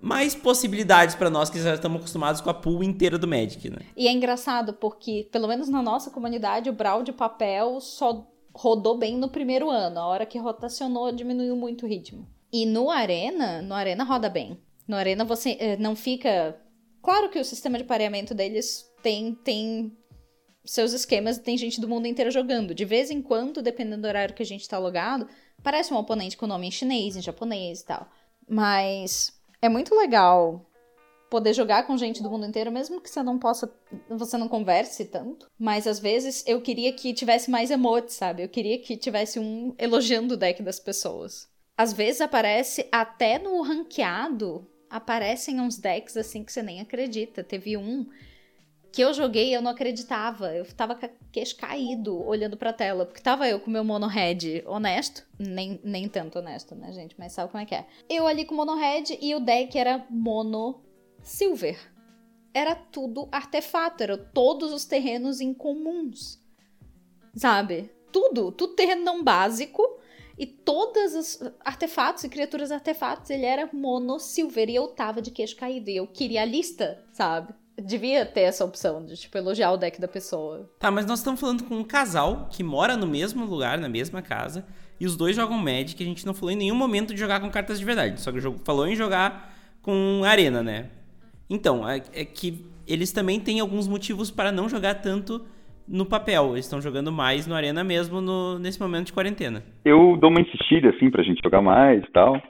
[0.00, 3.78] mais possibilidades para nós que já estamos acostumados com a pool inteira do Magic, né?
[3.96, 8.98] E é engraçado porque, pelo menos na nossa comunidade, o Brawl de papel só rodou
[8.98, 9.98] bem no primeiro ano.
[9.98, 12.28] A hora que rotacionou, diminuiu muito o ritmo.
[12.52, 14.58] E no Arena, no Arena roda bem.
[14.86, 16.60] No Arena você eh, não fica.
[17.02, 19.96] Claro que o sistema de pareamento deles tem, tem
[20.64, 22.74] seus esquemas e tem gente do mundo inteiro jogando.
[22.74, 25.28] De vez em quando, dependendo do horário que a gente tá logado,
[25.62, 28.08] parece um oponente com nome em chinês, em japonês e tal.
[28.48, 30.64] Mas é muito legal
[31.30, 33.68] poder jogar com gente do mundo inteiro, mesmo que você não possa,
[34.08, 35.50] você não converse tanto.
[35.58, 38.44] Mas às vezes eu queria que tivesse mais emotes, sabe?
[38.44, 41.48] Eu queria que tivesse um elogiando o deck das pessoas.
[41.76, 44.64] Às vezes aparece até no ranqueado,
[44.94, 47.42] aparecem uns decks assim que você nem acredita.
[47.42, 48.06] Teve um
[48.92, 50.54] que eu joguei e eu não acreditava.
[50.54, 50.96] Eu tava
[51.32, 56.08] queixo caído olhando pra tela, porque tava eu com meu mono red honesto, nem, nem
[56.08, 57.16] tanto honesto, né, gente?
[57.18, 57.84] Mas sabe como é que é?
[58.08, 60.80] Eu ali com mono red e o deck era mono
[61.20, 61.76] Silver.
[62.54, 66.40] Era tudo artefato, eram todos os terrenos incomuns.
[67.34, 67.90] Sabe?
[68.12, 69.82] Tudo, tudo terreno não básico.
[70.38, 75.30] E todos os artefatos e criaturas artefatos, ele era mono silver e eu tava de
[75.30, 75.90] queixo caído.
[75.90, 77.54] E eu queria a lista, sabe?
[77.76, 80.70] Devia ter essa opção de, tipo, elogiar o deck da pessoa.
[80.78, 84.22] Tá, mas nós estamos falando com um casal que mora no mesmo lugar, na mesma
[84.22, 84.64] casa,
[84.98, 86.00] e os dois jogam Magic.
[86.00, 88.20] A gente não falou em nenhum momento de jogar com cartas de verdade.
[88.20, 90.90] Só que falou em jogar com arena, né?
[91.50, 95.44] Então, é, é que eles também têm alguns motivos para não jogar tanto
[95.88, 96.52] no papel.
[96.52, 99.62] Eles estão jogando mais no Arena mesmo no, nesse momento de quarentena.
[99.84, 102.40] Eu dou uma insistida, assim, pra gente jogar mais e tal.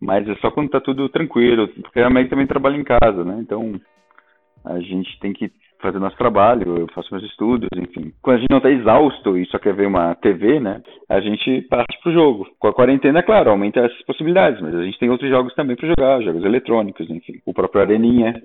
[0.00, 1.68] Mas é só quando tá tudo tranquilo.
[1.68, 3.38] Porque a Meg também trabalha em casa, né?
[3.40, 3.80] Então
[4.64, 5.50] a gente tem que
[5.82, 8.12] fazer nosso trabalho, eu faço meus estudos, enfim.
[8.22, 11.62] Quando a gente não está exausto e só quer ver uma TV, né, a gente
[11.62, 12.46] parte pro jogo.
[12.58, 15.74] Com a quarentena, é claro, aumenta essas possibilidades, mas a gente tem outros jogos também
[15.74, 17.40] para jogar, jogos eletrônicos, enfim.
[17.44, 18.40] O próprio Areninha.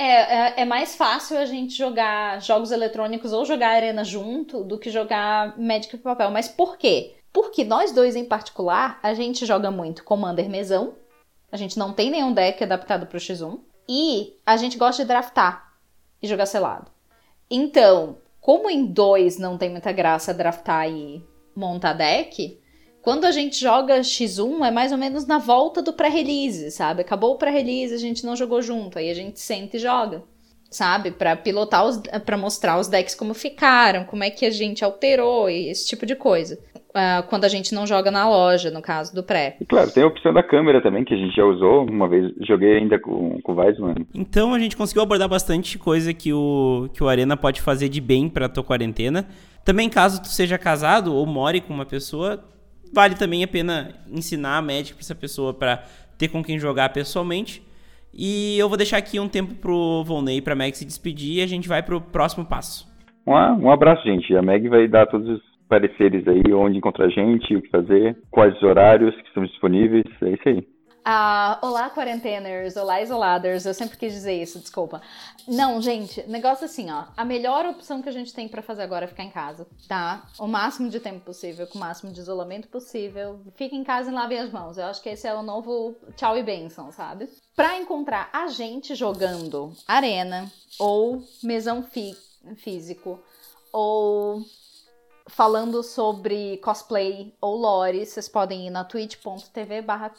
[0.00, 4.78] É, é, é, mais fácil a gente jogar jogos eletrônicos ou jogar Arena junto do
[4.78, 6.30] que jogar Magic e papel.
[6.30, 7.16] Mas por quê?
[7.32, 10.94] Porque nós dois em particular, a gente joga muito Commander mesão.
[11.50, 13.58] A gente não tem nenhum deck adaptado pro X1.
[13.88, 15.72] E a gente gosta de draftar
[16.22, 16.88] e jogar selado.
[17.50, 22.60] Então, como em dois não tem muita graça draftar e montar deck,
[23.08, 27.00] quando a gente joga X1 é mais ou menos na volta do pré-release, sabe?
[27.00, 30.22] Acabou o pré-release, a gente não jogou junto, aí a gente senta e joga
[30.70, 31.10] sabe?
[31.10, 35.48] Para pilotar os, para mostrar os decks como ficaram, como é que a gente alterou
[35.48, 36.58] e esse tipo de coisa.
[36.90, 39.56] Uh, quando a gente não joga na loja, no caso do pré.
[39.58, 41.86] E claro, tem a opção da câmera também, que a gente já usou.
[41.88, 43.94] Uma vez joguei ainda com, com o Weissman.
[44.14, 48.02] Então a gente conseguiu abordar bastante coisa que o, que o Arena pode fazer de
[48.02, 49.26] bem pra tua quarentena.
[49.64, 52.44] Também, caso tu seja casado ou more com uma pessoa,
[52.92, 55.84] vale também a pena ensinar a Magic pra essa pessoa para
[56.16, 57.62] ter com quem jogar pessoalmente.
[58.12, 61.42] E eu vou deixar aqui um tempo pro Volney e pra Meg se despedir e
[61.42, 62.86] a gente vai pro próximo passo.
[63.26, 64.34] Um, um abraço, gente.
[64.34, 68.16] A Meg vai dar todos os pareceres aí, onde encontrar a gente, o que fazer,
[68.30, 70.04] quais os horários que estão disponíveis.
[70.22, 70.66] É isso aí.
[71.10, 73.64] Ah, olá, quarenteners, olá, isolados.
[73.64, 75.00] Eu sempre quis dizer isso, desculpa.
[75.46, 77.06] Não, gente, negócio assim, ó.
[77.16, 80.28] A melhor opção que a gente tem para fazer agora é ficar em casa, tá?
[80.38, 83.40] O máximo de tempo possível, com o máximo de isolamento possível.
[83.56, 84.76] Fique em casa e lave as mãos.
[84.76, 87.26] Eu acho que esse é o novo tchau e benção, sabe?
[87.56, 91.82] Pra encontrar a gente jogando arena ou mesão
[92.54, 93.18] físico
[93.72, 94.42] ou
[95.28, 100.10] falando sobre cosplay ou lore, vocês podem ir na twitch.tv barra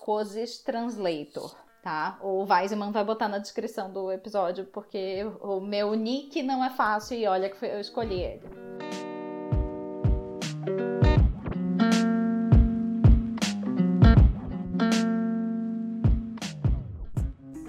[1.82, 2.20] tá?
[2.22, 7.18] O Weisman vai botar na descrição do episódio, porque o meu nick não é fácil
[7.18, 8.42] e olha que eu escolhi ele.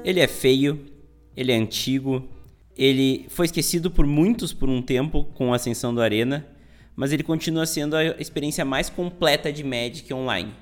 [0.02, 0.86] Ele é feio,
[1.36, 2.28] ele é antigo,
[2.76, 6.46] ele foi esquecido por muitos por um tempo com a ascensão do Arena,
[6.96, 10.52] mas ele continua sendo a experiência mais completa de Magic Online.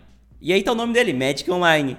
[0.40, 1.96] E aí tá o nome dele, Magic Online.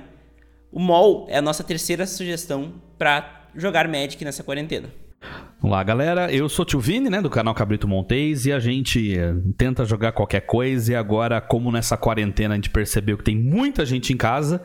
[0.71, 4.89] O MOL é a nossa terceira sugestão para jogar Magic nessa quarentena.
[5.61, 6.31] Olá, galera.
[6.31, 9.83] Eu sou o Tio Vini, né, do canal Cabrito Montes, e a gente eh, tenta
[9.83, 10.93] jogar qualquer coisa.
[10.93, 14.61] E agora, como nessa quarentena a gente percebeu que tem muita gente em casa,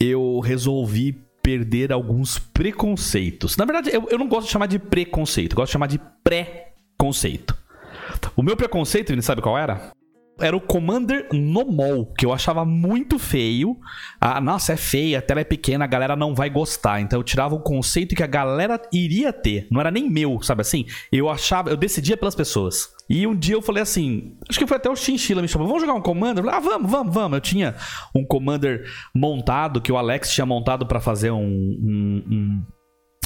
[0.00, 3.56] eu resolvi perder alguns preconceitos.
[3.56, 6.00] Na verdade, eu, eu não gosto de chamar de preconceito, eu gosto de chamar de
[6.24, 7.56] pré-conceito.
[8.36, 9.92] O meu preconceito, ele sabe qual era?
[10.38, 13.74] Era o Commander no mall, que eu achava muito feio.
[14.20, 17.00] Ah, nossa, é feio, a tela é pequena, a galera não vai gostar.
[17.00, 19.66] Então eu tirava o conceito que a galera iria ter.
[19.70, 20.84] Não era nem meu, sabe assim?
[21.10, 22.94] Eu achava, eu decidia pelas pessoas.
[23.08, 25.82] E um dia eu falei assim, acho que foi até o Chinchilla me chamou, vamos
[25.82, 26.44] jogar um Commander?
[26.44, 27.36] Falei, ah, vamos, vamos, vamos.
[27.36, 27.74] Eu tinha
[28.14, 32.66] um Commander montado, que o Alex tinha montado para fazer um, um, um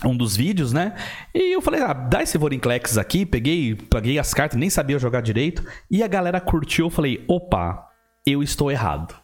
[0.04, 0.94] um dos vídeos, né?
[1.34, 5.20] E eu falei, ah, dá esse Vorinclex aqui, peguei, peguei as cartas, nem sabia jogar
[5.20, 7.86] direito, e a galera curtiu, eu falei, opa,
[8.26, 9.14] eu estou errado.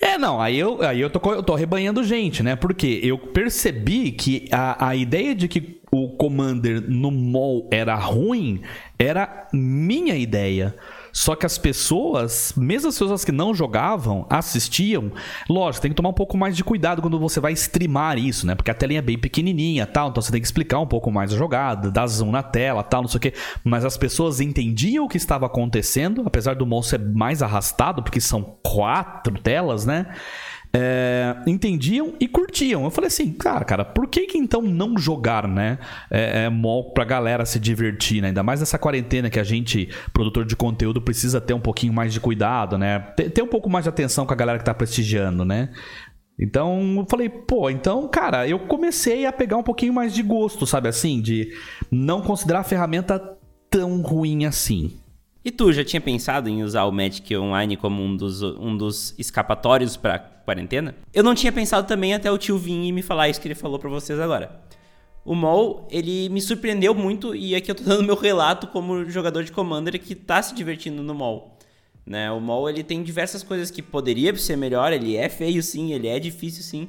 [0.00, 2.56] É, não, aí eu, aí eu, tô, eu tô rebanhando gente, né?
[2.56, 8.62] Porque eu percebi que a, a ideia de que o Commander no mall era ruim
[8.98, 10.74] era minha ideia.
[11.14, 15.12] Só que as pessoas, mesmo as pessoas que não jogavam, assistiam.
[15.48, 18.54] Lógico, tem que tomar um pouco mais de cuidado quando você vai streamar isso, né?
[18.54, 21.32] Porque a telinha é bem pequenininha tal, então você tem que explicar um pouco mais
[21.32, 23.34] a jogada, dar zoom na tela tal, não sei o quê.
[23.62, 28.20] Mas as pessoas entendiam o que estava acontecendo, apesar do monstro ser mais arrastado, porque
[28.20, 30.06] são quatro telas, né?
[30.74, 32.82] É, entendiam e curtiam.
[32.82, 35.78] Eu falei assim, cara, cara, por que, que então não jogar, né?
[36.10, 38.28] É, é mol pra galera se divertir, né?
[38.28, 42.12] Ainda mais nessa quarentena que a gente, produtor de conteúdo, precisa ter um pouquinho mais
[42.12, 42.98] de cuidado, né?
[43.16, 45.70] Ter, ter um pouco mais de atenção com a galera que tá prestigiando, né?
[46.36, 50.66] Então eu falei, pô, então, cara, eu comecei a pegar um pouquinho mais de gosto,
[50.66, 51.20] sabe assim?
[51.20, 51.52] De
[51.88, 53.22] não considerar a ferramenta
[53.70, 54.92] tão ruim assim.
[55.44, 59.14] E tu já tinha pensado em usar o Magic Online como um dos, um dos
[59.16, 60.94] escapatórios para quarentena?
[61.12, 63.54] Eu não tinha pensado também até o tio vir e me falar isso que ele
[63.54, 64.62] falou para vocês agora.
[65.24, 69.42] O Mol, ele me surpreendeu muito e aqui eu tô dando meu relato como jogador
[69.42, 71.56] de Commander que tá se divertindo no Mol.
[72.04, 72.30] Né?
[72.30, 76.08] O Mol, ele tem diversas coisas que poderia ser melhor, ele é feio sim, ele
[76.08, 76.88] é difícil sim,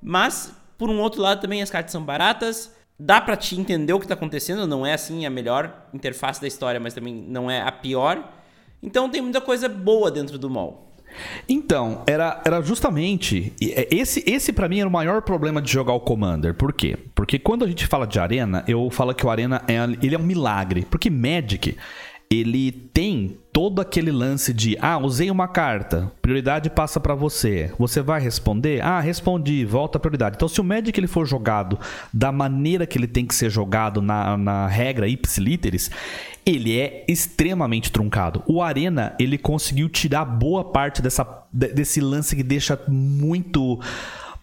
[0.00, 3.98] mas por um outro lado também as cartas são baratas, dá para te entender o
[3.98, 7.60] que tá acontecendo, não é assim a melhor interface da história, mas também não é
[7.60, 8.32] a pior.
[8.80, 10.93] Então tem muita coisa boa dentro do mall.
[11.48, 13.52] Então, era, era justamente.
[13.62, 16.54] É, esse, esse para mim era o maior problema de jogar o Commander.
[16.54, 16.96] Por quê?
[17.14, 20.18] Porque quando a gente fala de Arena, eu falo que o Arena é, ele é
[20.18, 20.86] um milagre.
[20.88, 21.76] Porque Magic
[22.30, 27.72] ele tem todo aquele lance de ah, usei uma carta, prioridade passa para você.
[27.78, 28.82] Você vai responder?
[28.82, 30.36] Ah, respondi, volta a prioridade.
[30.36, 31.78] Então, se o Magic ele for jogado
[32.12, 35.90] da maneira que ele tem que ser jogado na, na regra ipsiliteris,
[36.44, 38.42] ele é extremamente truncado.
[38.46, 43.80] O Arena, ele conseguiu tirar boa parte dessa, desse lance que deixa muito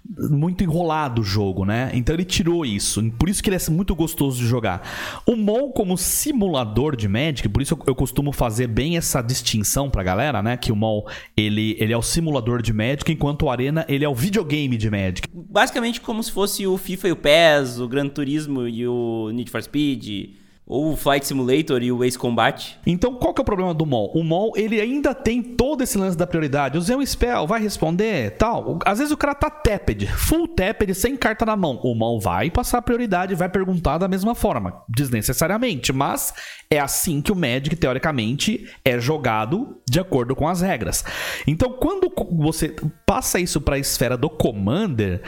[0.03, 1.91] muito enrolado o jogo, né?
[1.93, 3.01] Então ele tirou isso.
[3.11, 4.81] Por isso que ele é muito gostoso de jogar.
[5.25, 10.03] O MOL como simulador de Magic, por isso eu, costumo fazer bem essa distinção pra
[10.03, 10.57] galera, né?
[10.57, 14.09] Que o MOL, ele, ele é o simulador de Magic, enquanto o Arena, ele é
[14.09, 15.27] o videogame de Magic.
[15.33, 19.49] Basicamente como se fosse o FIFA e o PES, o Gran Turismo e o Need
[19.49, 20.40] for Speed
[20.71, 22.79] ou o Flight Simulator e o Ace Combat.
[22.87, 24.09] Então, qual que é o problema do MOL?
[24.15, 26.77] O MOL, ele ainda tem todo esse lance da prioridade.
[26.77, 28.79] Usei um spell, vai responder, tal.
[28.85, 31.77] Às vezes o cara tá tapped, full tapped, sem carta na mão.
[31.83, 36.33] O MOL vai passar a prioridade vai perguntar da mesma forma, desnecessariamente, mas
[36.69, 41.03] é assim que o Magic, teoricamente, é jogado de acordo com as regras.
[41.45, 42.73] Então, quando você
[43.05, 45.21] passa isso para a esfera do Commander,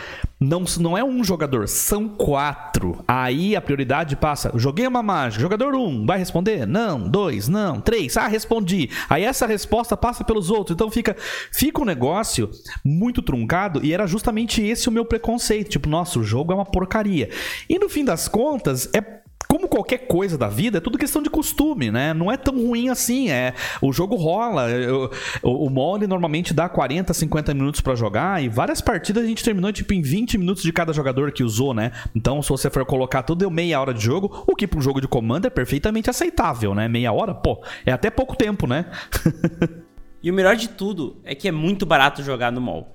[0.43, 3.03] não, não é um jogador, são quatro.
[3.08, 4.51] Aí a prioridade passa.
[4.56, 5.41] Joguei uma mágica.
[5.41, 6.67] Jogador um, vai responder?
[6.67, 7.08] Não.
[7.08, 7.79] Dois, não.
[7.79, 8.89] Três, ah, respondi.
[9.10, 10.75] Aí essa resposta passa pelos outros.
[10.75, 11.15] Então fica,
[11.51, 12.49] fica um negócio
[12.84, 13.84] muito truncado.
[13.84, 15.69] E era justamente esse o meu preconceito.
[15.69, 17.29] Tipo, nossa, o jogo é uma porcaria.
[17.69, 19.22] E no fim das contas, é
[19.53, 22.11] como qualquer coisa da vida, é tudo questão de costume, né?
[22.11, 23.29] Não é tão ruim assim.
[23.29, 24.67] É, o jogo rola.
[24.71, 25.11] Eu,
[25.43, 29.43] o, o mole normalmente dá 40, 50 minutos para jogar e várias partidas a gente
[29.43, 31.91] terminou tipo em 20 minutos de cada jogador que usou, né?
[32.15, 34.81] Então, se você for colocar tudo, deu meia hora de jogo, o que para um
[34.81, 36.87] jogo de comando é perfeitamente aceitável, né?
[36.87, 38.87] Meia hora, pô, é até pouco tempo, né?
[40.23, 42.87] e o melhor de tudo é que é muito barato jogar no mall.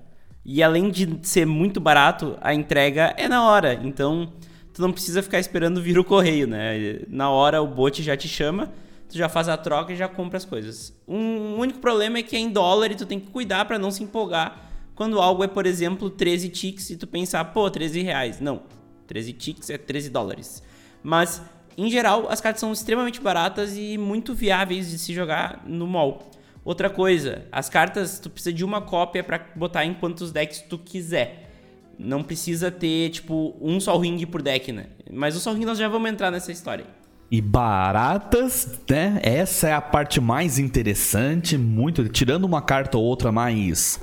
[0.45, 3.75] E além de ser muito barato, a entrega é na hora.
[3.75, 4.33] Então,
[4.79, 7.01] tu não precisa ficar esperando vir o correio, né?
[7.09, 8.73] Na hora o bot já te chama,
[9.09, 10.97] tu já faz a troca e já compra as coisas.
[11.07, 13.91] Um único problema é que é em dólar e tu tem que cuidar para não
[13.91, 18.41] se empolgar quando algo é, por exemplo, 13 ticks e tu pensar, pô, 13 reais.
[18.41, 18.63] Não,
[19.09, 20.63] 13 ticks é 13 dólares.
[21.03, 21.43] Mas,
[21.77, 26.31] em geral, as cartas são extremamente baratas e muito viáveis de se jogar no mall.
[26.65, 30.79] Outra coisa, as cartas tu precisa de uma cópia para botar em quantos decks tu
[30.79, 31.48] quiser
[31.99, 34.87] não precisa ter, tipo, um Sol Ring por deck, né?
[35.11, 36.87] Mas o Sol Ring nós já vamos entrar nessa história.
[37.31, 39.21] E baratas, né?
[39.23, 42.09] Essa é a parte mais interessante, muito.
[42.09, 44.01] Tirando uma carta ou outra mais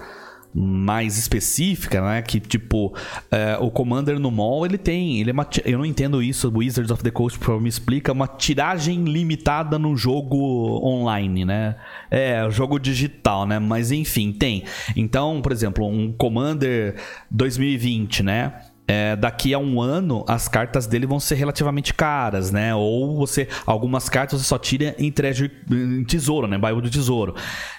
[0.58, 2.22] mais específica, né?
[2.22, 2.96] Que tipo,
[3.30, 5.20] é, o Commander no mall ele tem.
[5.20, 9.04] Ele é uma, eu não entendo isso, Wizards of the Coast me explica, uma tiragem
[9.04, 10.38] limitada no jogo
[10.82, 11.76] online, né?
[12.10, 13.60] É, jogo digital, né?
[13.60, 14.64] Mas enfim, tem.
[14.96, 16.96] Então, por exemplo, um Commander
[17.30, 18.54] 2020, né?
[18.88, 22.76] É, daqui a um ano as cartas dele vão ser relativamente caras, né?
[22.76, 23.48] Ou você.
[23.66, 26.58] Algumas cartas você só tira em, treasure, em tesouro, né?
[26.58, 27.36] Bairro do tesouro.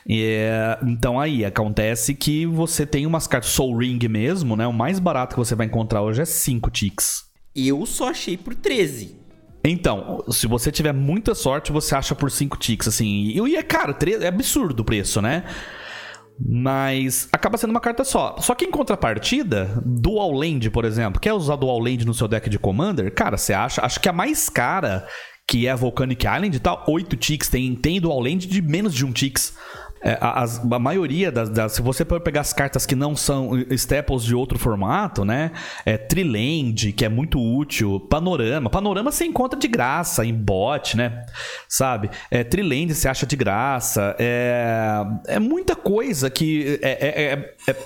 [0.08, 4.66] É, então aí acontece que você tem umas cartas Soul Ring mesmo, né?
[4.66, 7.24] O mais barato que você vai encontrar hoje é 5 ticks.
[7.54, 9.16] Eu só achei por 13.
[9.64, 13.32] Então, se você tiver muita sorte, você acha por 5 ticks, assim.
[13.34, 15.44] E é caro, é absurdo o preço, né?
[16.38, 18.37] Mas acaba sendo uma carta só.
[18.38, 22.51] Só que em contrapartida, Dual Land, por exemplo, quer usar Dual Land no seu deck
[22.51, 23.12] de Commander?
[23.14, 23.85] Cara, você acha?
[23.85, 25.07] Acho que a mais cara,
[25.49, 27.49] que é a Volcanic Island, tá 8 ticks.
[27.49, 29.55] Tem, tem Dual Land de menos de 1 ticks.
[30.00, 34.22] É, a, a, maioria das, das, Se você pegar as cartas que não são staples
[34.22, 35.50] de outro formato, né?
[35.85, 37.98] É Triland, que é muito útil.
[38.00, 38.70] Panorama.
[38.70, 41.24] Panorama você encontra de graça em bot, né?
[41.68, 42.11] Sabe?
[42.30, 44.14] É, Triland você acha de graça.
[44.18, 46.78] É, é muita coisa que.
[46.82, 47.76] é, é,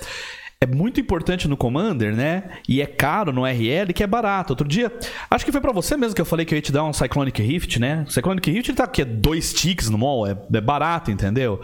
[0.61, 2.43] é, muito importante no Commander, né?
[2.69, 4.53] E é caro no RL, que é barato.
[4.53, 4.93] Outro dia,
[5.29, 6.93] acho que foi para você mesmo que eu falei que eu ia te dar um
[6.93, 8.05] Cyclonic Rift, né?
[8.07, 11.59] Cyclonic Rift tá aqui, é dois ticks no mall, é, é barato, entendeu?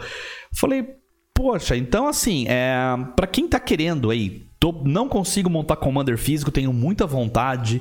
[0.52, 0.84] Falei,
[1.32, 2.74] poxa, então assim, é,
[3.14, 7.80] para quem tá querendo aí, tô, não consigo montar Commander físico, tenho muita vontade.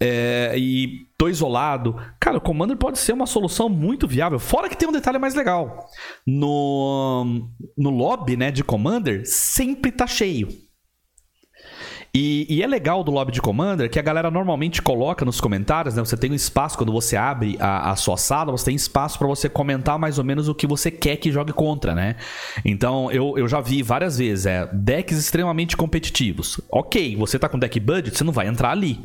[0.00, 1.96] É, e tô isolado.
[2.20, 4.38] Cara, o Commander pode ser uma solução muito viável.
[4.38, 5.88] Fora que tem um detalhe mais legal.
[6.26, 10.48] No, no lobby né, de Commander, sempre tá cheio.
[12.14, 15.94] E, e, é legal do lobby de Commander que a galera normalmente coloca nos comentários,
[15.94, 16.02] né?
[16.02, 19.28] Você tem um espaço quando você abre a, a sua sala, você tem espaço para
[19.28, 22.16] você comentar mais ou menos o que você quer que jogue contra, né?
[22.64, 26.58] Então eu, eu já vi várias vezes, é decks extremamente competitivos.
[26.70, 28.98] Ok, você tá com deck budget, você não vai entrar ali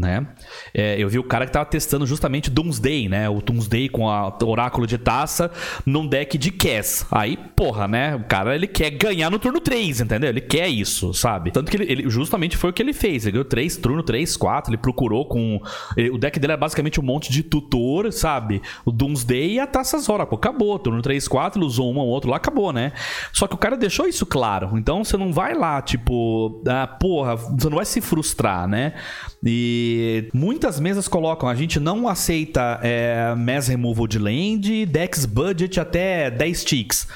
[0.00, 0.26] né?
[0.72, 3.28] É, eu vi o cara que tava testando justamente Doomsday, né?
[3.28, 5.50] O Doomsday com a Oráculo de Taça
[5.84, 7.06] num deck de Cass.
[7.10, 8.16] Aí, porra, né?
[8.16, 10.30] O cara, ele quer ganhar no turno 3, entendeu?
[10.30, 11.50] Ele quer isso, sabe?
[11.50, 13.26] Tanto que ele, ele justamente foi o que ele fez.
[13.26, 15.60] Ele ganhou 3, turno 3, 4, ele procurou com...
[15.96, 18.62] Ele, o deck dele é basicamente um monte de tutor, sabe?
[18.84, 20.36] O Doomsday e a Taças Oracle.
[20.36, 20.78] Acabou.
[20.78, 22.92] Turno 3, 4, ele usou um ou outro lá, acabou, né?
[23.34, 24.78] Só que o cara deixou isso claro.
[24.78, 26.62] Então, você não vai lá, tipo...
[26.66, 28.94] Ah, porra, você não vai se frustrar, né?
[29.44, 35.80] E muitas mesas colocam, a gente não aceita é, mass removal de land, dex budget
[35.80, 37.06] até 10 ticks.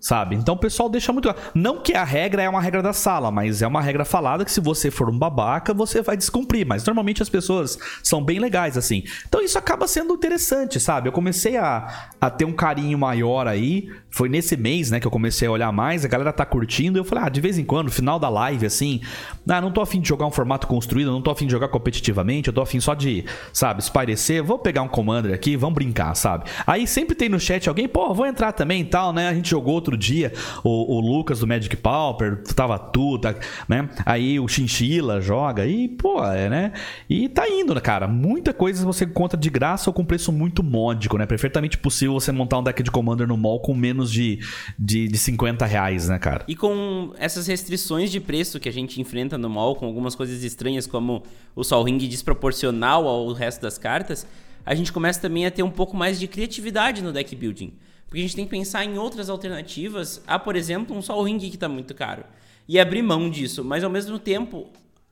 [0.00, 0.36] Sabe?
[0.36, 1.34] Então o pessoal deixa muito.
[1.54, 4.52] Não que a regra é uma regra da sala, mas é uma regra falada que
[4.52, 6.66] se você for um babaca, você vai descumprir.
[6.66, 9.02] Mas normalmente as pessoas são bem legais, assim.
[9.28, 11.08] Então isso acaba sendo interessante, sabe?
[11.08, 13.88] Eu comecei a, a ter um carinho maior aí.
[14.10, 16.04] Foi nesse mês, né, que eu comecei a olhar mais.
[16.04, 16.98] A galera tá curtindo.
[16.98, 19.00] Eu falei, ah, de vez em quando, final da live, assim.
[19.48, 22.48] Ah, não tô afim de jogar um formato construído, não tô afim de jogar competitivamente,
[22.48, 24.42] eu tô afim só de, sabe, espairecer.
[24.42, 26.44] Vou pegar um commander aqui, vamos brincar, sabe?
[26.66, 29.28] Aí sempre tem no chat alguém, pô, vou entrar também e tal, né?
[29.28, 30.32] A gente jogou outro dia,
[30.62, 33.34] o, o Lucas do Magic Pauper, tava tu, tá,
[33.68, 33.88] né?
[34.04, 36.72] Aí o Chinchila joga e, pô, é, né?
[37.08, 38.06] E tá indo, né, cara?
[38.06, 41.26] Muita coisa você encontra de graça ou com preço muito módico, né?
[41.26, 44.40] Perfeitamente possível você montar um deck de Commander no mall com menos de,
[44.78, 46.44] de, de 50 reais, né, cara?
[46.48, 50.42] E com essas restrições de preço que a gente enfrenta no mall, com algumas coisas
[50.42, 51.22] estranhas como
[51.54, 54.26] o Sol Ring desproporcional ao resto das cartas,
[54.64, 57.72] a gente começa também a ter um pouco mais de criatividade no deck building.
[58.08, 61.38] Porque a gente tem que pensar em outras alternativas a, por exemplo, um Sol Ring
[61.38, 62.24] que está muito caro.
[62.66, 63.62] E abrir mão disso.
[63.62, 64.66] Mas ao mesmo tempo,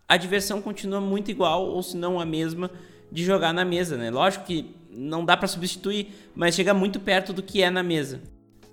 [0.08, 2.70] a diversão continua muito igual, ou se não a mesma,
[3.12, 4.10] de jogar na mesa, né?
[4.10, 8.20] Lógico que não dá para substituir, mas chega muito perto do que é na mesa.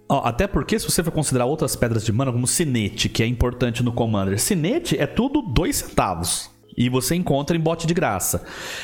[0.09, 3.27] Oh, até porque, se você for considerar outras pedras de mana, como Cinete, que é
[3.27, 6.52] importante no Commander, Cinete é tudo dois centavos.
[6.77, 8.43] E você encontra em bote de graça.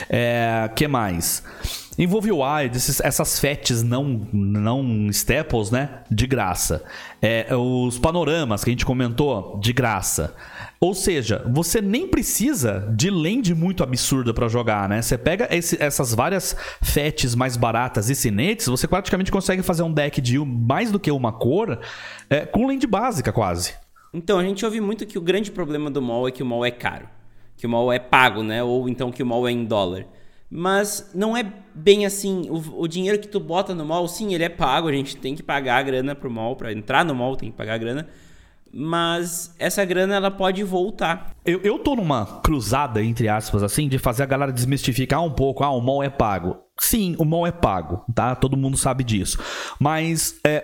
[0.10, 1.44] É, que mais?
[2.00, 6.00] Envolve Wild, esses, essas fetes não, não staples, né?
[6.10, 6.82] De graça.
[7.22, 10.34] É, os panoramas que a gente comentou, de graça.
[10.80, 15.02] Ou seja, você nem precisa de land muito absurda para jogar, né?
[15.02, 19.92] Você pega esse, essas várias fetes mais baratas e cinetes, você praticamente consegue fazer um
[19.92, 21.80] deck de mais do que uma cor
[22.30, 23.74] é, com land básica quase.
[24.14, 26.66] Então, a gente ouve muito que o grande problema do mall é que o mall
[26.66, 27.10] é caro.
[27.60, 28.64] Que o mall é pago, né?
[28.64, 30.06] Ou então que o mall é em dólar.
[30.50, 31.44] Mas não é
[31.76, 32.50] bem assim.
[32.50, 34.88] O, o, dinheiro que tu bota no mall, sim, ele é pago.
[34.88, 36.56] A gente tem que pagar a grana pro mall.
[36.56, 38.08] Pra entrar no mall, tem que pagar a grana.
[38.74, 41.36] Mas essa grana ela pode voltar.
[41.46, 45.62] Eu, eu tô numa cruzada, entre aspas, assim, de fazer a galera desmistificar um pouco.
[45.62, 46.56] Ah, o mall é pago.
[46.80, 48.36] Sim, o mall é pago, tá?
[48.36, 49.38] Todo mundo sabe disso.
[49.78, 50.64] Mas é,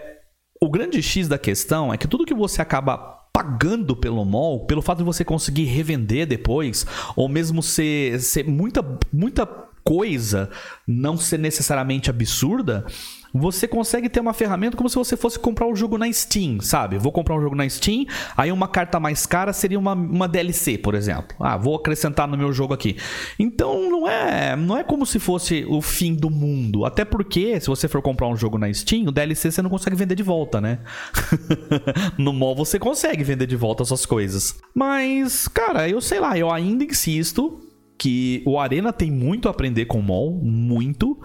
[0.61, 4.81] o grande X da questão é que tudo que você acaba pagando pelo mall, pelo
[4.81, 6.85] fato de você conseguir revender depois,
[7.17, 8.81] ou mesmo ser, ser muita,
[9.11, 9.45] muita
[9.83, 10.49] coisa
[10.87, 12.85] não ser necessariamente absurda,
[13.39, 16.97] você consegue ter uma ferramenta como se você fosse comprar um jogo na Steam, sabe?
[16.97, 18.05] Vou comprar um jogo na Steam,
[18.35, 21.35] aí uma carta mais cara seria uma, uma DLC, por exemplo.
[21.39, 22.97] Ah, vou acrescentar no meu jogo aqui.
[23.37, 26.85] Então não é, não é como se fosse o fim do mundo.
[26.85, 29.95] Até porque, se você for comprar um jogo na Steam, o DLC você não consegue
[29.95, 30.79] vender de volta, né?
[32.17, 34.59] no mall você consegue vender de volta suas coisas.
[34.73, 37.61] Mas, cara, eu sei lá, eu ainda insisto
[37.97, 41.19] que o Arena tem muito a aprender com o MOL, muito.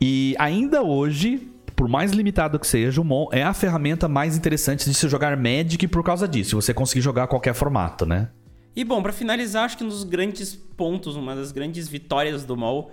[0.00, 4.84] E ainda hoje, por mais limitado que seja, o MOL é a ferramenta mais interessante
[4.84, 6.60] de se jogar Magic por causa disso.
[6.60, 8.30] Você conseguir jogar qualquer formato, né?
[8.74, 12.56] E bom, para finalizar, acho que um dos grandes pontos, uma das grandes vitórias do
[12.56, 12.90] MOL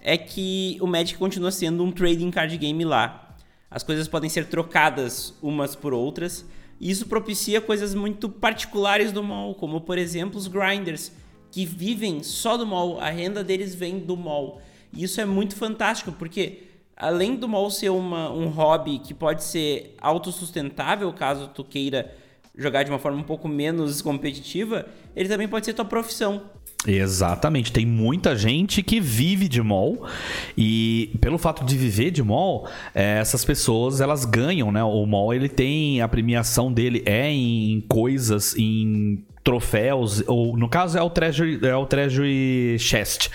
[0.00, 3.36] é que o Magic continua sendo um trading card game lá.
[3.70, 6.44] As coisas podem ser trocadas umas por outras.
[6.80, 11.10] E isso propicia coisas muito particulares do MOL, como por exemplo os grinders
[11.50, 14.60] que vivem só do mall, a renda deles vem do mall.
[14.92, 16.64] E isso é muito fantástico, porque
[16.96, 22.14] além do mall ser uma, um hobby que pode ser autossustentável, caso tu queira
[22.56, 26.42] jogar de uma forma um pouco menos competitiva, ele também pode ser tua profissão.
[26.86, 30.06] Exatamente, tem muita gente que vive de mall
[30.56, 34.84] e pelo fato de viver de mall, é, essas pessoas elas ganham, né?
[34.84, 40.98] O mall ele tem a premiação dele é em coisas, em troféus, ou no caso
[40.98, 43.30] é o Treasury, é o Treasury Chest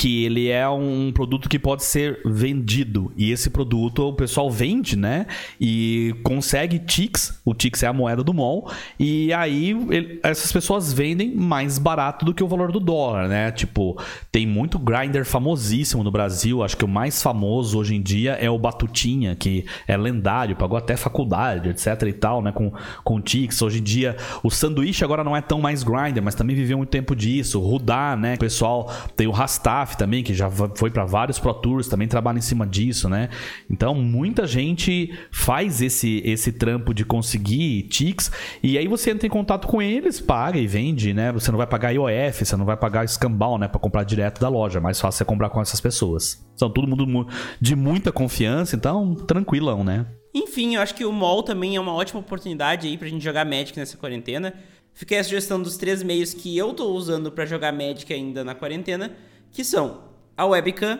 [0.00, 3.12] que ele é um produto que pode ser vendido.
[3.18, 5.26] E esse produto o pessoal vende, né?
[5.60, 10.90] E consegue ticks, o ticks é a moeda do mall, e aí ele, essas pessoas
[10.90, 13.52] vendem mais barato do que o valor do dólar, né?
[13.52, 14.00] Tipo,
[14.32, 18.48] tem muito grinder famosíssimo no Brasil, acho que o mais famoso hoje em dia é
[18.48, 22.52] o Batutinha, que é lendário, pagou até faculdade, etc e tal, né?
[22.52, 22.72] Com,
[23.04, 23.60] com ticks.
[23.60, 26.88] Hoje em dia, o sanduíche agora não é tão mais grinder, mas também viveu muito
[26.88, 27.60] tempo disso.
[27.60, 28.36] Rudá, né?
[28.36, 32.38] O pessoal tem o Rastaf, também, que já foi para vários Pro Tours, também trabalha
[32.38, 33.28] em cima disso, né?
[33.70, 38.30] Então, muita gente faz esse, esse trampo de conseguir ticks
[38.62, 41.32] e aí você entra em contato com eles, paga e vende, né?
[41.32, 43.68] Você não vai pagar IOF, você não vai pagar escambau, né?
[43.68, 44.78] Para comprar direto da loja.
[44.78, 46.44] É mais fácil você comprar com essas pessoas.
[46.56, 47.26] São todo mundo
[47.60, 50.06] de muita confiança, então tranquilão, né?
[50.34, 53.44] Enfim, eu acho que o mall também é uma ótima oportunidade aí pra gente jogar
[53.44, 54.54] Magic nessa quarentena.
[54.92, 58.54] Fiquei a sugestão dos três meios que eu tô usando para jogar Magic ainda na
[58.54, 59.12] quarentena
[59.52, 60.04] que são
[60.36, 60.98] a webcam,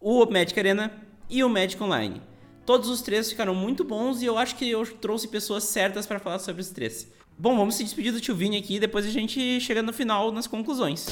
[0.00, 0.92] o Magic Arena
[1.28, 2.20] e o Magic Online.
[2.66, 6.18] Todos os três ficaram muito bons e eu acho que eu trouxe pessoas certas para
[6.18, 7.10] falar sobre os três.
[7.36, 10.46] Bom, vamos se despedir do tio Vini aqui, depois a gente chega no final nas
[10.46, 11.08] conclusões.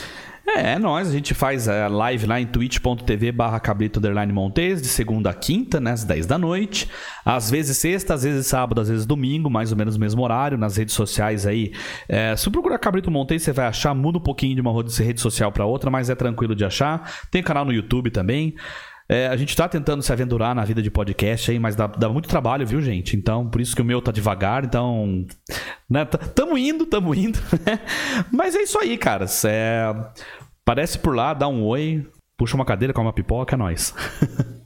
[0.47, 4.01] É, é nóis, a gente faz a live lá em twitch.tv barra cabrito
[4.33, 6.89] Montes, de segunda a quinta, né, às 10 da noite.
[7.25, 10.57] Às vezes sexta, às vezes sábado, às vezes domingo, mais ou menos o mesmo horário,
[10.57, 11.73] nas redes sociais aí.
[12.09, 15.51] É, se procurar Cabrito Montes, você vai achar, muda um pouquinho de uma rede social
[15.51, 17.13] para outra, mas é tranquilo de achar.
[17.33, 18.55] Tem canal no YouTube também.
[19.13, 22.09] É, a gente tá tentando se aventurar na vida de podcast aí, mas dá, dá,
[22.09, 23.15] muito trabalho, viu, gente?
[23.15, 25.27] Então, por isso que o meu tá devagar, então.
[25.89, 27.39] Né, tamo indo, tamo indo.
[27.67, 27.79] Né?
[28.33, 29.45] mas é isso aí, caras.
[29.45, 29.85] É,
[30.65, 32.09] parece por lá, dá um oi,
[32.39, 33.95] puxa uma cadeira, come uma pipoca, é nóis.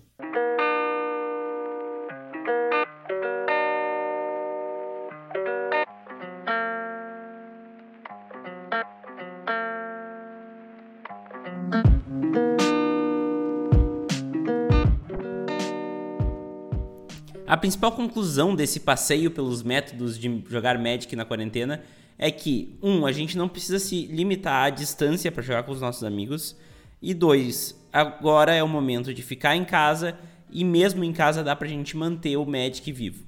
[17.46, 21.80] A principal conclusão desse passeio pelos métodos de jogar Magic na quarentena
[22.18, 25.80] é que, um, a gente não precisa se limitar à distância para jogar com os
[25.80, 26.56] nossos amigos,
[27.00, 30.18] e dois, agora é o momento de ficar em casa
[30.50, 33.24] e mesmo em casa dá pra gente manter o Magic vivo.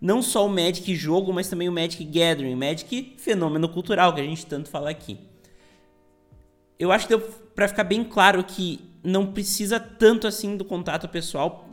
[0.00, 4.24] Não só o Magic jogo, mas também o Magic Gathering, Magic fenômeno cultural que a
[4.24, 5.18] gente tanto fala aqui.
[6.78, 7.20] Eu acho que deu
[7.56, 11.67] pra ficar bem claro que não precisa tanto assim do contato pessoal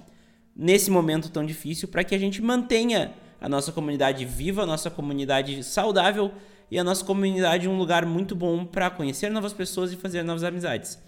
[0.55, 4.89] nesse momento tão difícil para que a gente mantenha a nossa comunidade viva, a nossa
[4.89, 6.31] comunidade saudável
[6.71, 10.43] e a nossa comunidade um lugar muito bom para conhecer novas pessoas e fazer novas
[10.43, 10.99] amizades.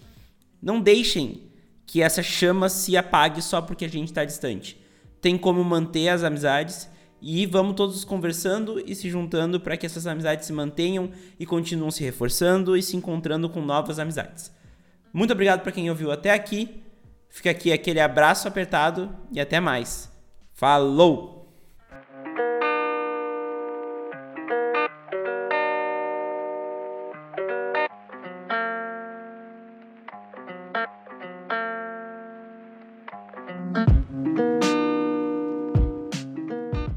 [0.60, 1.48] Não deixem
[1.86, 4.78] que essa chama se apague só porque a gente está distante.
[5.20, 6.88] Tem como manter as amizades
[7.20, 11.90] e vamos todos conversando e se juntando para que essas amizades se mantenham e continuem
[11.90, 14.52] se reforçando e se encontrando com novas amizades.
[15.12, 16.82] Muito obrigado para quem ouviu até aqui.
[17.28, 20.10] Fica aqui aquele abraço apertado e até mais.
[20.52, 21.38] Falou!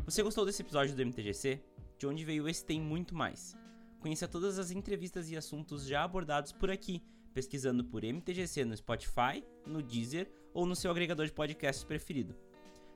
[0.05, 1.61] Você gostou desse episódio do MTGC?
[1.97, 3.55] De onde veio esse tem muito mais.
[3.99, 7.01] Conheça todas as entrevistas e assuntos já abordados por aqui
[7.33, 12.35] pesquisando por MTGC no Spotify, no Deezer ou no seu agregador de podcasts preferido.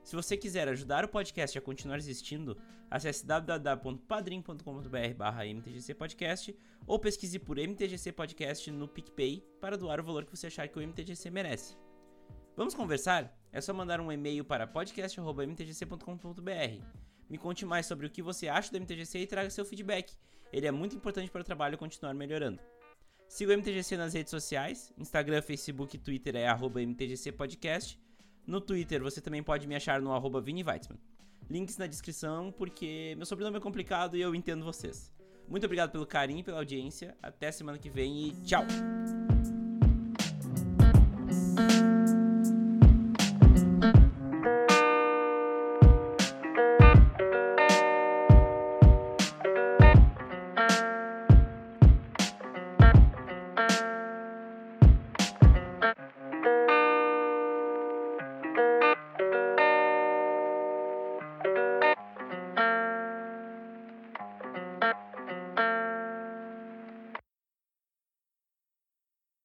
[0.03, 2.55] Se você quiser ajudar o podcast a continuar existindo,
[2.91, 6.55] acesse www.padrim.com.br mtgcpodcast
[6.85, 10.77] ou pesquise por MTGC Podcast no PicPay para doar o valor que você achar que
[10.77, 11.75] o MTGC merece.
[12.55, 13.35] Vamos conversar?
[13.51, 16.85] É só mandar um e-mail para podcast.mtgc.com.br.
[17.27, 20.13] Me conte mais sobre o que você acha do MTGC e traga seu feedback.
[20.53, 22.61] Ele é muito importante para o trabalho continuar melhorando.
[23.27, 27.99] Siga o MTGC nas redes sociais, Instagram, Facebook e Twitter é arroba MTGC Podcast.
[28.45, 30.99] No Twitter você também pode me achar no arroba Vini Weitzman.
[31.49, 35.13] Links na descrição, porque meu sobrenome é complicado e eu entendo vocês.
[35.47, 37.15] Muito obrigado pelo carinho e pela audiência.
[37.21, 38.65] Até semana que vem e tchau!